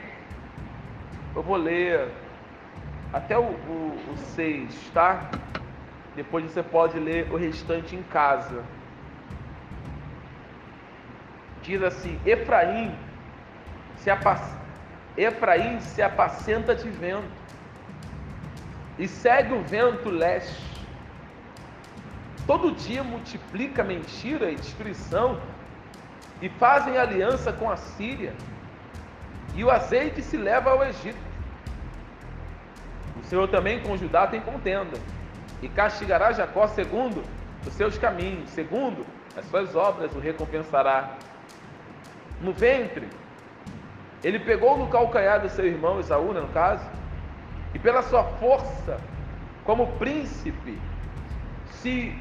[1.35, 2.09] Eu vou ler
[3.11, 3.53] até o
[4.15, 5.29] 6, tá?
[6.15, 8.63] Depois você pode ler o restante em casa.
[11.61, 12.95] Diz assim: Efraim
[13.97, 14.41] se, apac...
[15.17, 17.27] Efraim se apacenta de vento
[18.97, 20.63] e segue o vento leste.
[22.47, 25.41] Todo dia multiplica mentira e destruição
[26.45, 28.31] e fazem aliança com a Síria,
[29.55, 31.17] e o azeite se leva ao Egito.
[33.19, 34.95] O Senhor também com Judá tem contenda,
[35.59, 37.23] e castigará Jacó segundo
[37.65, 39.03] os seus caminhos, segundo
[39.35, 41.15] as suas obras o recompensará.
[42.39, 43.09] No ventre,
[44.23, 46.87] ele pegou no calcanhar do seu irmão Esaú, né, no caso,
[47.73, 48.99] e pela sua força,
[49.63, 50.79] como príncipe,
[51.81, 52.15] se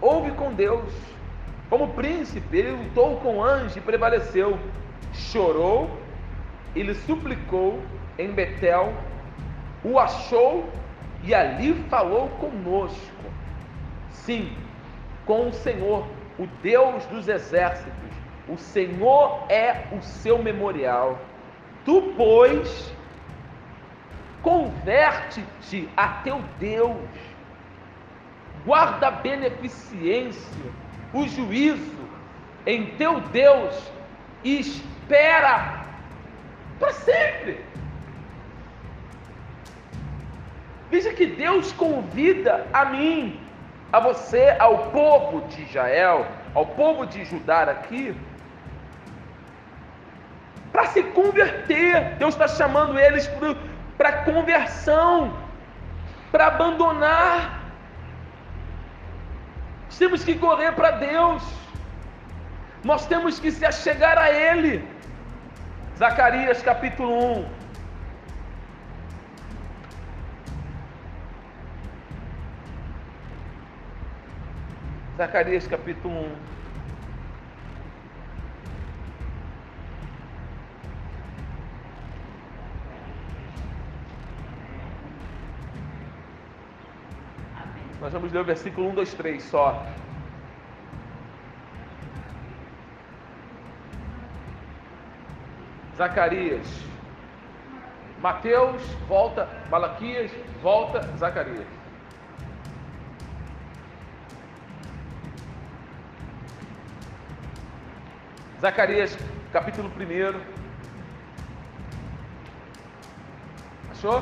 [0.00, 0.92] houve com Deus
[1.72, 4.58] como príncipe, ele lutou com o anjo e prevaleceu.
[5.14, 5.90] Chorou,
[6.76, 7.82] ele suplicou
[8.18, 8.92] em Betel,
[9.82, 10.68] o achou
[11.24, 13.24] e ali falou conosco.
[14.10, 14.52] Sim,
[15.24, 16.06] com o Senhor,
[16.38, 17.90] o Deus dos exércitos.
[18.46, 21.18] O Senhor é o seu memorial.
[21.86, 22.94] Tu, pois,
[24.42, 26.98] converte-te a teu Deus,
[28.66, 30.82] guarda a beneficência
[31.12, 32.02] o juízo
[32.66, 33.92] em teu Deus
[34.44, 35.84] espera
[36.78, 37.64] para sempre.
[40.90, 43.40] Veja que Deus convida a mim,
[43.92, 48.14] a você, ao povo de Israel, ao povo de Judá aqui,
[50.70, 52.16] para se converter.
[52.16, 53.30] Deus está chamando eles
[53.96, 55.34] para conversão,
[56.30, 57.61] para abandonar
[59.98, 61.42] temos que correr para Deus.
[62.84, 64.84] Nós temos que se achegar a Ele.
[65.96, 67.62] Zacarias capítulo 1.
[75.16, 76.51] Zacarias capítulo 1.
[88.02, 89.86] Nós vamos ler o versículo 1, 2, 3 só.
[95.96, 96.66] Zacarias.
[98.20, 99.48] Mateus, volta.
[99.70, 101.00] Malaquias, volta.
[101.16, 101.64] Zacarias.
[108.60, 109.16] Zacarias,
[109.52, 110.40] capítulo 1.
[113.92, 114.20] Achou?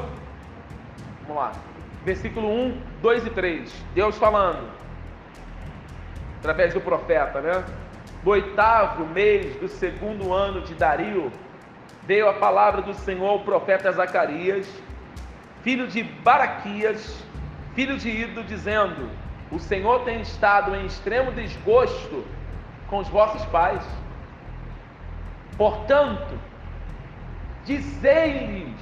[1.27, 1.70] Vamos lá
[2.05, 3.85] versículo 1, 2 e 3.
[3.95, 4.69] Deus falando,
[6.39, 7.65] através do profeta, né?
[8.25, 11.33] No oitavo mês do segundo ano de Dario,
[12.07, 14.69] veio a palavra do Senhor ao profeta Zacarias,
[15.63, 17.25] filho de Baraquias,
[17.75, 19.09] filho de Ido, dizendo:
[19.51, 22.25] O Senhor tem estado em extremo desgosto
[22.89, 23.83] com os vossos pais.
[25.57, 26.39] Portanto,
[27.65, 28.77] dizei-lhes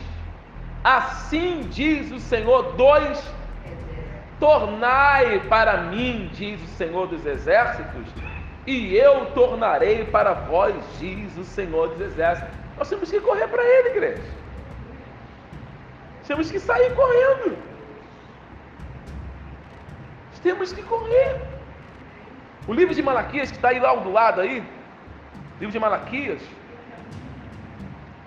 [0.88, 3.22] Assim diz o Senhor dos
[4.40, 8.06] Tornai para mim, diz o Senhor dos Exércitos,
[8.66, 12.54] e eu tornarei para vós, diz o Senhor dos Exércitos.
[12.78, 14.22] Nós temos que correr para Ele, igreja.
[16.26, 17.58] Temos que sair correndo.
[20.42, 21.38] Temos que correr.
[22.66, 24.64] O livro de Malaquias, que está aí lá do lado aí,
[25.60, 26.40] livro de Malaquias,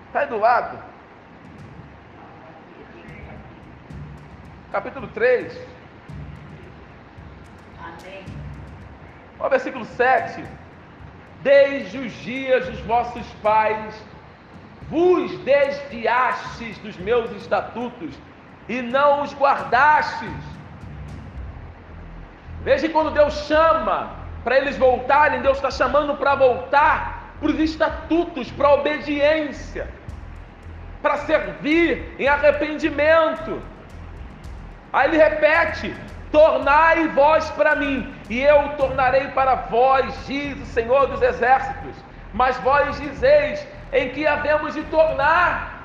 [0.06, 0.91] está aí do lado.
[4.72, 5.52] Capítulo 3.
[7.78, 8.24] Amém.
[9.38, 10.42] Olha o versículo 7.
[11.42, 13.94] Desde os dias dos vossos pais,
[14.88, 18.14] vos desviastes dos meus estatutos
[18.66, 20.42] e não os guardastes.
[22.62, 28.50] Veja quando Deus chama para eles voltarem, Deus está chamando para voltar para os estatutos,
[28.52, 29.88] para a obediência,
[31.02, 33.60] para servir em arrependimento.
[34.92, 35.94] Aí ele repete:
[36.30, 41.94] Tornai vós para mim, e eu tornarei para vós, diz o Senhor dos Exércitos.
[42.32, 45.82] Mas vós dizeis: em que havemos de tornar?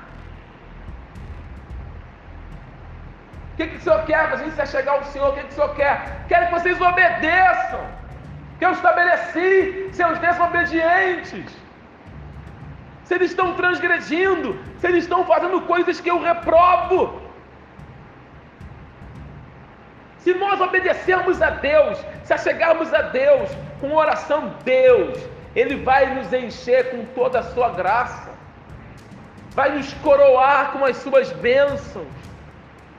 [3.52, 4.32] O que, que o Senhor quer?
[4.32, 6.24] A gente se chegar ao Senhor, o que, que o Senhor quer?
[6.28, 7.80] Quer que vocês obedeçam,
[8.58, 11.56] que eu estabeleci, seus desobedientes.
[13.04, 17.27] Se eles estão transgredindo, se eles estão fazendo coisas que eu reprovo.
[20.28, 23.48] Se nós obedecermos a Deus, se achegarmos a Deus
[23.80, 25.18] com oração, Deus,
[25.56, 28.28] Ele vai nos encher com toda a sua graça,
[29.52, 32.06] vai nos coroar com as suas bênçãos.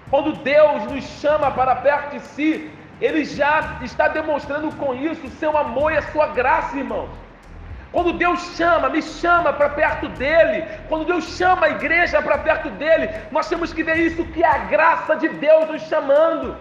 [0.09, 5.29] Quando Deus nos chama para perto de si, Ele já está demonstrando com isso o
[5.29, 7.11] seu amor e a sua graça, irmãos.
[7.91, 12.71] Quando Deus chama, me chama para perto dele, quando Deus chama a igreja para perto
[12.71, 16.57] dele, nós temos que ver isso que é a graça de Deus nos chamando.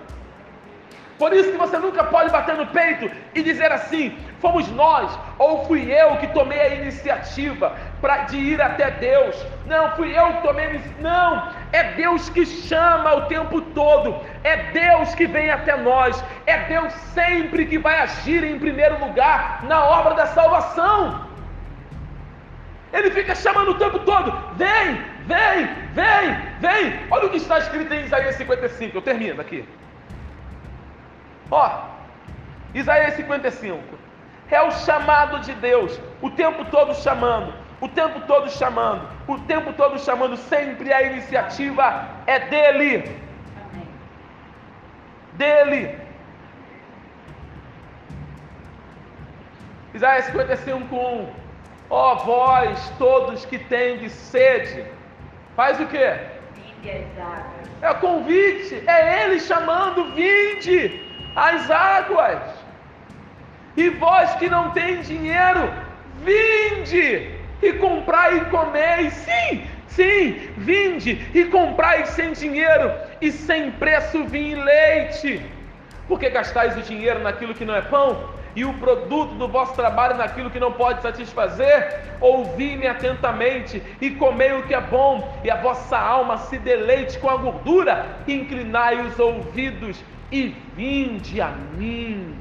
[1.19, 5.67] Por isso que você nunca pode bater no peito e dizer assim: fomos nós, ou
[5.67, 9.37] fui eu que tomei a iniciativa pra, de ir até Deus.
[9.67, 11.03] Não, fui eu que tomei a.
[11.03, 16.59] Não, é Deus que chama o tempo todo, é Deus que vem até nós, é
[16.67, 21.27] Deus sempre que vai agir em primeiro lugar na obra da salvação.
[22.93, 27.01] Ele fica chamando o tempo todo: vem, vem, vem, vem.
[27.11, 29.65] Olha o que está escrito em Isaías 55, eu termino aqui.
[31.51, 31.83] Ó,
[32.75, 33.83] Isaías 55.
[34.51, 39.73] É o chamado de Deus, o tempo todo chamando, o tempo todo chamando, o tempo
[39.75, 43.21] todo chamando, sempre a iniciativa é dele.
[45.35, 45.99] Dele.
[49.95, 51.29] Isaías 55, 1.
[51.91, 54.85] Ó vós todos que tendes sede,
[55.57, 56.38] faz o que?
[57.81, 61.01] É o convite, é ele chamando, vinde
[61.35, 62.41] as águas.
[63.77, 65.73] E vós que não tem dinheiro,
[66.25, 67.31] vinde
[67.63, 69.13] e comprai e comeis.
[69.15, 75.47] Sim, sim, vinde e comprai sem dinheiro e sem preço vinho e leite.
[76.09, 80.17] Porque gastais o dinheiro naquilo que não é pão e o produto do vosso trabalho
[80.17, 82.01] naquilo que não pode satisfazer?
[82.21, 87.31] Ouvi-me atentamente e comei o que é bom, e a vossa alma se deleite com
[87.31, 90.03] a gordura, inclinai os ouvidos
[90.33, 92.35] e vinde a mim.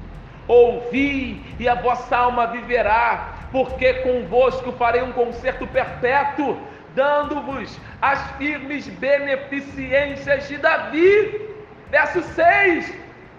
[0.48, 6.58] Ouvi, e a vossa alma viverá, porque convosco farei um concerto perpétuo,
[6.96, 11.48] dando-vos as firmes beneficências de Davi.
[11.92, 12.92] Verso 6: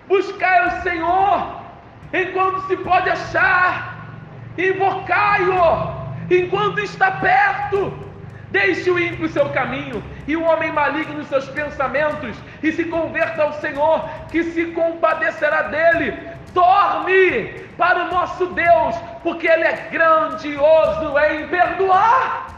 [0.07, 1.67] Buscai o Senhor
[2.12, 3.96] enquanto se pode achar,
[4.56, 5.98] invocai-o
[6.30, 8.06] enquanto está perto.
[8.50, 13.52] Deixe o ímpio seu caminho e o homem maligno seus pensamentos e se converta ao
[13.54, 16.16] Senhor, que se compadecerá dele.
[16.54, 22.48] Dorme para o nosso Deus, porque Ele é grandioso em perdoar.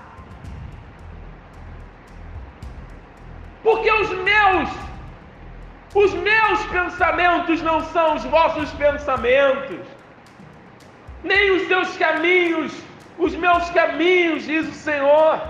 [3.62, 4.70] Porque os meus,
[5.95, 9.80] os meus pensamentos não são os vossos pensamentos,
[11.24, 12.72] nem os seus caminhos,
[13.18, 15.41] os meus caminhos, diz o Senhor.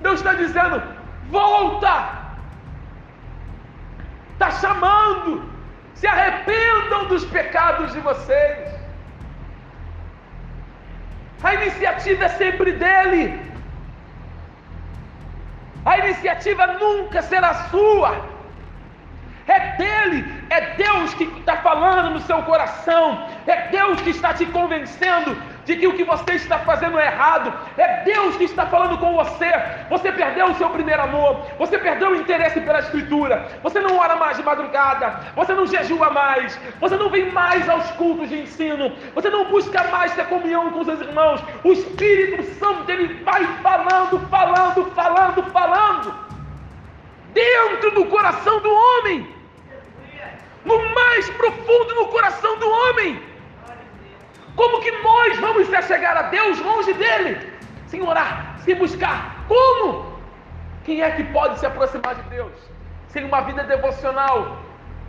[0.00, 0.82] Deus está dizendo:
[1.28, 2.08] volta,
[4.32, 5.50] está chamando,
[5.94, 8.78] se arrependam dos pecados de vocês.
[11.42, 13.40] A iniciativa é sempre dele.
[15.84, 18.37] A iniciativa nunca será sua.
[19.48, 24.44] É dele, é Deus que está falando no seu coração, é Deus que está te
[24.46, 25.36] convencendo
[25.68, 27.52] de que o que você está fazendo é errado.
[27.76, 29.50] É Deus que está falando com você.
[29.90, 34.16] Você perdeu o seu primeiro amor, você perdeu o interesse pela Escritura, você não ora
[34.16, 38.90] mais de madrugada, você não jejua mais, você não vem mais aos cultos de ensino,
[39.14, 41.44] você não busca mais ter comunhão com seus irmãos.
[41.62, 46.14] O Espírito Santo ele vai falando, falando, falando, falando,
[47.34, 49.37] dentro do coração do homem,
[50.64, 53.22] no mais profundo no coração do homem.
[54.56, 57.52] Como que nós vamos se chegar a Deus longe dele?
[57.86, 59.44] Sem orar, sem buscar.
[59.46, 60.18] Como?
[60.84, 62.52] Quem é que pode se aproximar de Deus?
[63.08, 64.58] Sem uma vida devocional,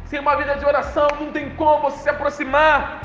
[0.05, 3.01] sem uma vida de oração, não tem como se aproximar.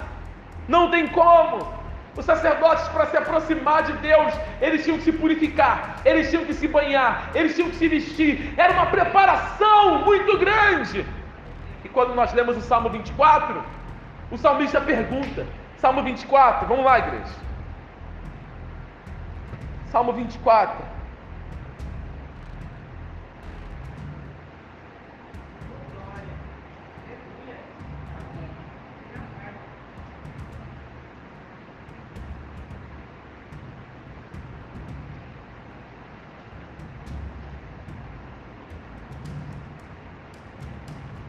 [0.68, 1.72] Não tem como.
[2.16, 6.54] Os sacerdotes, para se aproximar de Deus, eles tinham que se purificar, eles tinham que
[6.54, 8.54] se banhar, eles tinham que se vestir.
[8.56, 11.04] Era uma preparação muito grande.
[11.94, 13.62] Quando nós lemos o Salmo 24,
[14.30, 15.46] o salmista pergunta:
[15.78, 17.32] Salmo 24, vamos lá, igreja.
[19.92, 20.93] Salmo 24.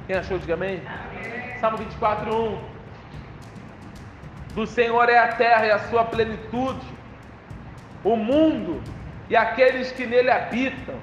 [0.07, 0.83] Quem achou, diga amém.
[1.59, 2.61] Salmo 24, 1.
[4.53, 6.85] Do Senhor é a terra e a sua plenitude,
[8.03, 8.81] o mundo
[9.27, 10.95] e aqueles que nele habitam,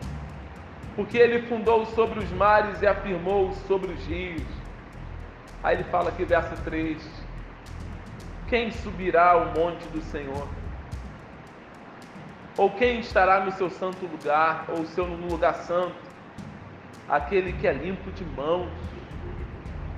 [0.95, 4.47] porque ele fundou sobre os mares e afirmou sobre os rios.
[5.65, 7.03] Aí ele fala aqui, verso 3:
[8.49, 10.47] Quem subirá ao monte do Senhor?
[12.57, 16.13] Ou quem estará no seu santo lugar, ou seu lugar santo?
[17.09, 18.92] Aquele que é limpo de mãos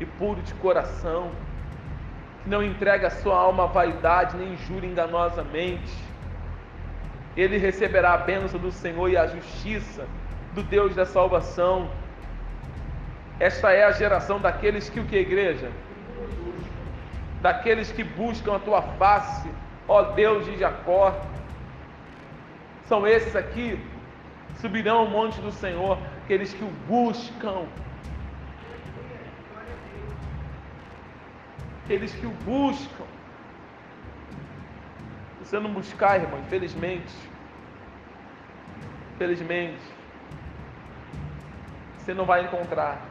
[0.00, 1.30] e puro de coração,
[2.42, 5.92] que não entrega a sua alma à vaidade, nem jura enganosamente.
[7.36, 10.06] Ele receberá a bênção do Senhor e a justiça
[10.54, 11.88] do Deus da salvação.
[13.40, 15.70] Esta é a geração daqueles que o que igreja?
[17.42, 19.48] Daqueles que buscam a tua face,
[19.88, 21.14] ó Deus de Jacó.
[22.86, 23.78] São esses aqui,
[24.60, 27.64] subirão ao monte do Senhor, aqueles que o buscam.
[31.84, 33.04] Aqueles que o buscam.
[35.38, 37.14] Se você não buscar, irmão, infelizmente,
[39.14, 39.82] infelizmente,
[41.98, 43.02] você não vai encontrar.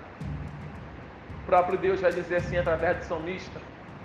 [1.44, 3.62] O próprio Deus vai dizer assim através do salmista: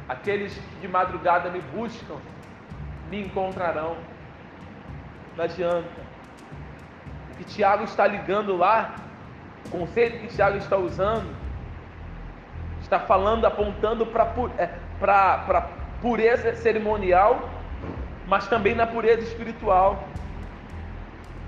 [0.06, 2.16] aqueles que de madrugada me buscam,
[3.10, 3.96] me encontrarão.
[5.34, 6.08] Não adianta.
[7.32, 8.96] O que Tiago está ligando lá,
[9.66, 11.37] o conceito que Tiago está usando,
[12.88, 14.24] está falando, apontando para
[14.58, 14.70] é,
[15.06, 15.68] a
[16.00, 17.48] pureza cerimonial,
[18.26, 20.02] mas também na pureza espiritual.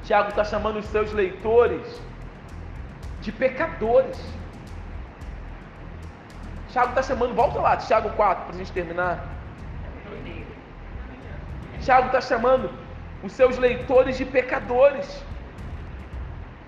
[0.04, 2.00] Tiago está chamando os seus leitores
[3.22, 4.18] de pecadores.
[6.68, 9.26] Tiago está chamando, volta lá, Tiago 4, para a gente terminar.
[11.80, 12.70] Tiago está chamando
[13.22, 15.24] os seus leitores de pecadores.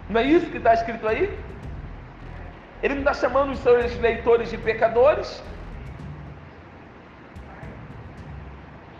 [0.09, 1.39] Não é isso que está escrito aí?
[2.83, 5.43] Ele não está chamando os seus leitores de pecadores?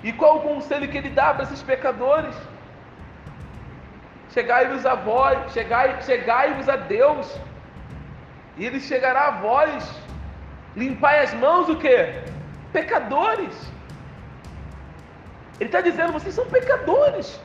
[0.05, 2.35] E qual o conselho que ele dá para esses pecadores?
[4.31, 7.39] Chegai-vos a vós, chegai, chegai-vos a Deus,
[8.57, 10.03] e ele chegará a vós.
[10.75, 11.97] Limpai as mãos o que?
[12.73, 13.55] Pecadores.
[15.61, 17.41] Ele está dizendo, vocês são pecadores.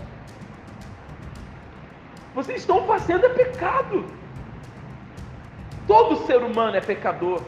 [2.33, 4.16] Vocês estão fazendo é pecado.
[5.87, 7.41] Todo ser humano é pecador.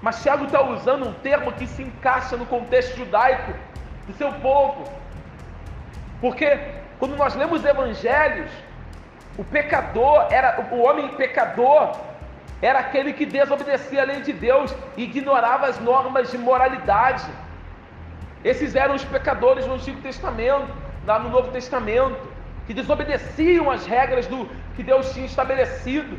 [0.00, 3.52] Mas Tiago está usando um termo que se encaixa no contexto judaico
[4.06, 4.84] do seu povo.
[6.20, 6.58] Porque
[6.98, 8.50] quando nós lemos evangelhos,
[9.36, 11.94] o pecador era o homem pecador
[12.62, 17.26] era aquele que desobedecia a lei de Deus e ignorava as normas de moralidade.
[18.42, 20.68] Esses eram os pecadores no Antigo Testamento,
[21.04, 22.16] lá no Novo Testamento,
[22.66, 26.18] que desobedeciam as regras do que Deus tinha estabelecido.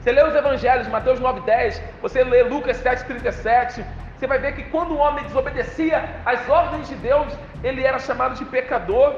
[0.00, 3.84] Você lê os evangelhos, Mateus 9:10, você lê Lucas 7:37,
[4.16, 7.32] você vai ver que quando o homem desobedecia às ordens de Deus,
[7.62, 9.14] ele era chamado de pecador.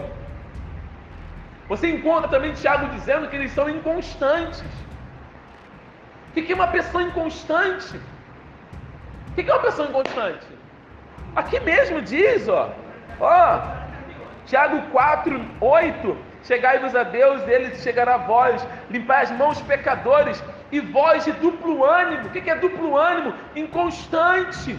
[1.68, 4.62] Você encontra também Tiago dizendo que eles são inconstantes.
[6.30, 8.00] O que é uma pessoa inconstante?
[9.28, 10.46] O que é uma pessoa inconstante?
[11.36, 12.70] Aqui mesmo diz, ó,
[13.20, 13.60] ó,
[14.46, 20.42] Tiago 4, 8, chegai-vos a Deus, ele chegará a vós, limpai as mãos pecadores,
[20.72, 22.28] e voz de duplo ânimo.
[22.28, 23.34] O que é duplo ânimo?
[23.54, 24.78] Inconstante.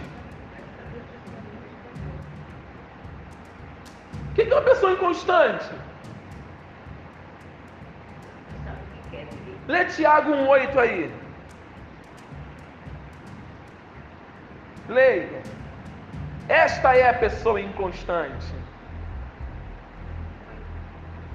[4.30, 5.70] O que é uma pessoa inconstante?
[9.68, 11.14] Lê Tiago 1,8 aí.
[14.88, 15.42] Leia.
[16.48, 18.52] Esta é a pessoa inconstante.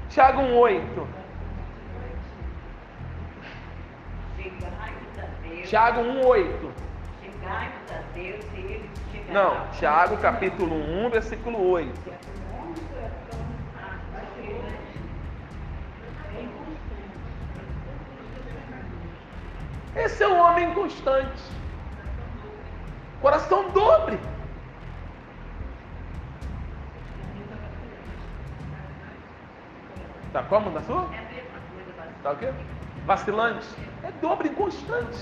[0.10, 1.19] Tiago 1,8.
[5.66, 6.72] Tiago 1,8.
[9.32, 12.14] Não, Tiago capítulo 1, versículo 8.
[19.96, 21.42] Esse é um homem inconstante.
[23.22, 24.18] Coração dobre.
[30.32, 31.08] Tá como na sua?
[32.24, 32.54] Tá o quê?
[33.10, 33.66] Vacilante.
[34.04, 35.18] É dobre, inconstante.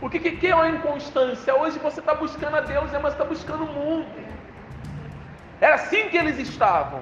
[0.00, 1.52] O que, que é uma inconstância?
[1.52, 4.06] Hoje você está buscando a Deus, mas está buscando o mundo.
[5.60, 7.00] Era assim que eles estavam.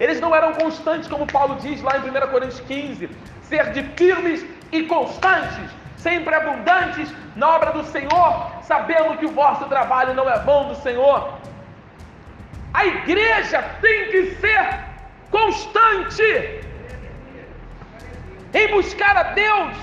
[0.00, 3.10] Eles não eram constantes, como Paulo diz lá em 1 Coríntios 15:
[3.42, 4.42] ser de firmes
[4.72, 10.38] e constantes, sempre abundantes na obra do Senhor, sabendo que o vosso trabalho não é
[10.38, 11.34] vão do Senhor.
[12.72, 14.87] A igreja tem que ser
[15.30, 16.60] constante
[18.54, 19.76] em buscar a Deus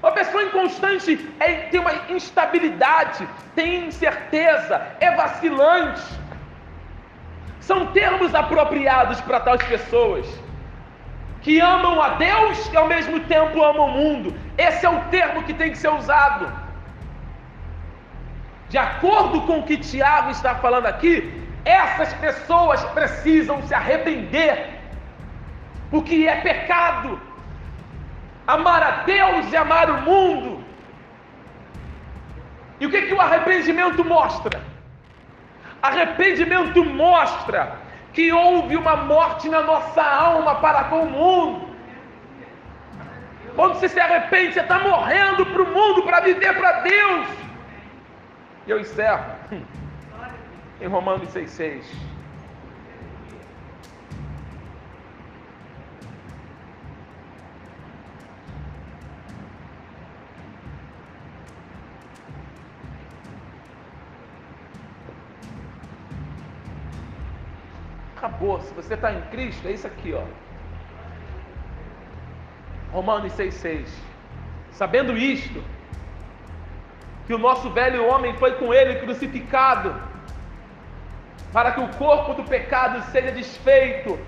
[0.00, 6.02] Uma pessoa inconstante é, tem uma instabilidade, tem incerteza, é vacilante.
[7.60, 10.26] São termos apropriados para tais pessoas
[11.42, 14.34] que amam a Deus e ao mesmo tempo amam o mundo.
[14.56, 16.52] Esse é o termo que tem que ser usado.
[18.68, 24.70] De acordo com o que Tiago está falando aqui, essas pessoas precisam se arrepender,
[25.90, 27.20] porque é pecado
[28.46, 30.64] amar a Deus e amar o mundo.
[32.80, 34.62] E o que, que o arrependimento mostra?
[35.82, 37.76] Arrependimento mostra
[38.14, 41.68] que houve uma morte na nossa alma para com o mundo.
[43.54, 47.28] Quando você se arrepende, você está morrendo para o mundo, para viver para Deus.
[48.66, 49.24] E eu encerro
[50.80, 51.82] em Romanos 6,6.
[68.16, 68.60] Acabou.
[68.62, 70.24] Se você está em Cristo, é isso aqui, ó.
[72.92, 73.88] Romanos 6,6.
[74.72, 75.62] Sabendo isto,
[77.26, 79.94] que o nosso velho homem foi com ele crucificado,
[81.52, 84.18] para que o corpo do pecado seja desfeito,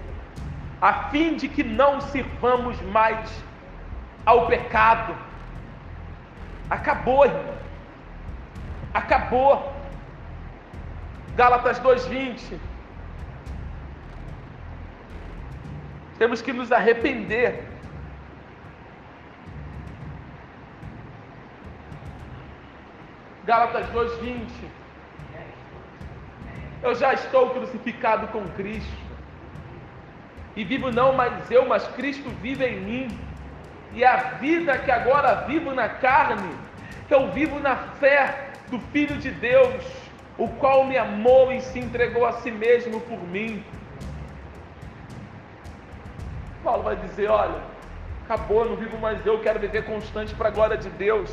[0.80, 3.30] a fim de que não sirvamos mais
[4.24, 5.14] ao pecado.
[6.70, 7.54] Acabou, irmão.
[8.94, 9.72] Acabou.
[11.36, 12.58] Gálatas 2:20.
[16.18, 17.64] Temos que nos arrepender.
[23.44, 24.79] Gálatas 2:20.
[26.82, 29.10] Eu já estou crucificado com Cristo.
[30.56, 33.18] E vivo não mais eu, mas Cristo vive em mim.
[33.92, 36.50] E a vida que agora vivo na carne,
[37.08, 39.84] eu vivo na fé do Filho de Deus,
[40.38, 43.64] o qual me amou e se entregou a si mesmo por mim.
[46.62, 47.60] Paulo vai dizer: olha,
[48.24, 51.30] acabou, não vivo mais eu, quero viver constante para a glória de Deus,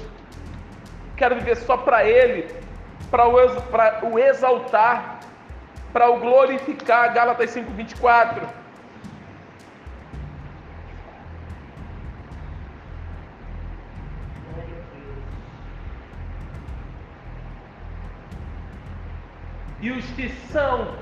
[1.15, 2.53] quero viver só para Ele,
[3.11, 5.16] para o exaltar,
[5.98, 7.11] para o glorificar.
[7.11, 8.48] Gálatas 5,24.
[19.82, 20.94] E os que são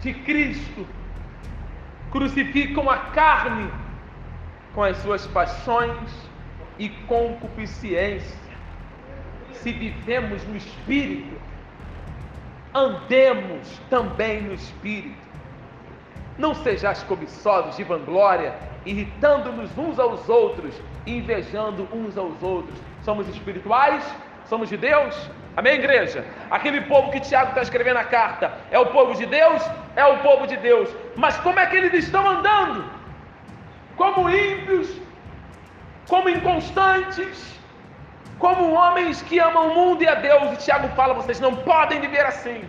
[0.00, 0.84] de Cristo
[2.10, 3.70] crucificam a carne
[4.74, 6.10] com as suas paixões
[6.76, 8.36] e concupiscência.
[9.52, 11.40] Se vivemos no Espírito,
[12.74, 15.28] andemos também no Espírito.
[16.36, 18.54] Não sejais cobiçosos de vanglória,
[18.86, 20.74] irritando-nos uns aos outros,
[21.06, 22.78] invejando uns aos outros.
[23.02, 24.04] Somos espirituais?
[24.46, 25.14] Somos de Deus?
[25.56, 26.24] Amém, igreja?
[26.50, 29.62] Aquele povo que Tiago está escrevendo a carta é o povo de Deus?
[29.96, 30.88] É o povo de Deus.
[31.16, 32.84] Mas como é que eles estão andando?
[33.96, 34.88] Como ímpios,
[36.08, 37.57] como inconstantes,
[38.38, 40.52] como homens que amam o mundo e a Deus.
[40.52, 42.64] E Tiago fala: vocês não podem viver assim.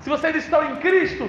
[0.00, 1.28] Se vocês estão em Cristo,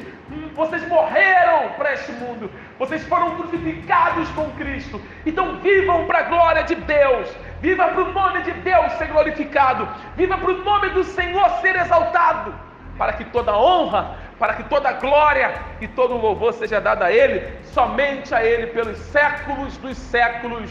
[0.56, 5.02] vocês morreram para este mundo, vocês foram crucificados com Cristo.
[5.26, 7.28] Então vivam para a glória de Deus,
[7.62, 11.76] viva para o nome de Deus ser glorificado, viva para o nome do Senhor ser
[11.76, 12.54] exaltado,
[12.98, 17.52] para que toda honra, para que toda glória e todo louvor seja dado a Ele,
[17.64, 20.70] somente a Ele, pelos séculos dos séculos.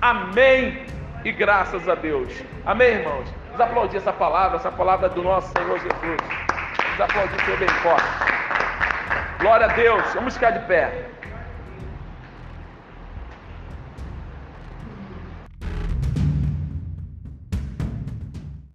[0.00, 0.97] Amém.
[1.24, 2.32] E graças a Deus.
[2.64, 3.28] Amém, irmãos?
[3.46, 5.98] Vamos aplaudir essa palavra, essa palavra do nosso Senhor Jesus.
[6.00, 8.06] Vamos aplaudir o bem forte.
[9.40, 10.02] Glória a Deus.
[10.14, 11.08] Vamos ficar de pé.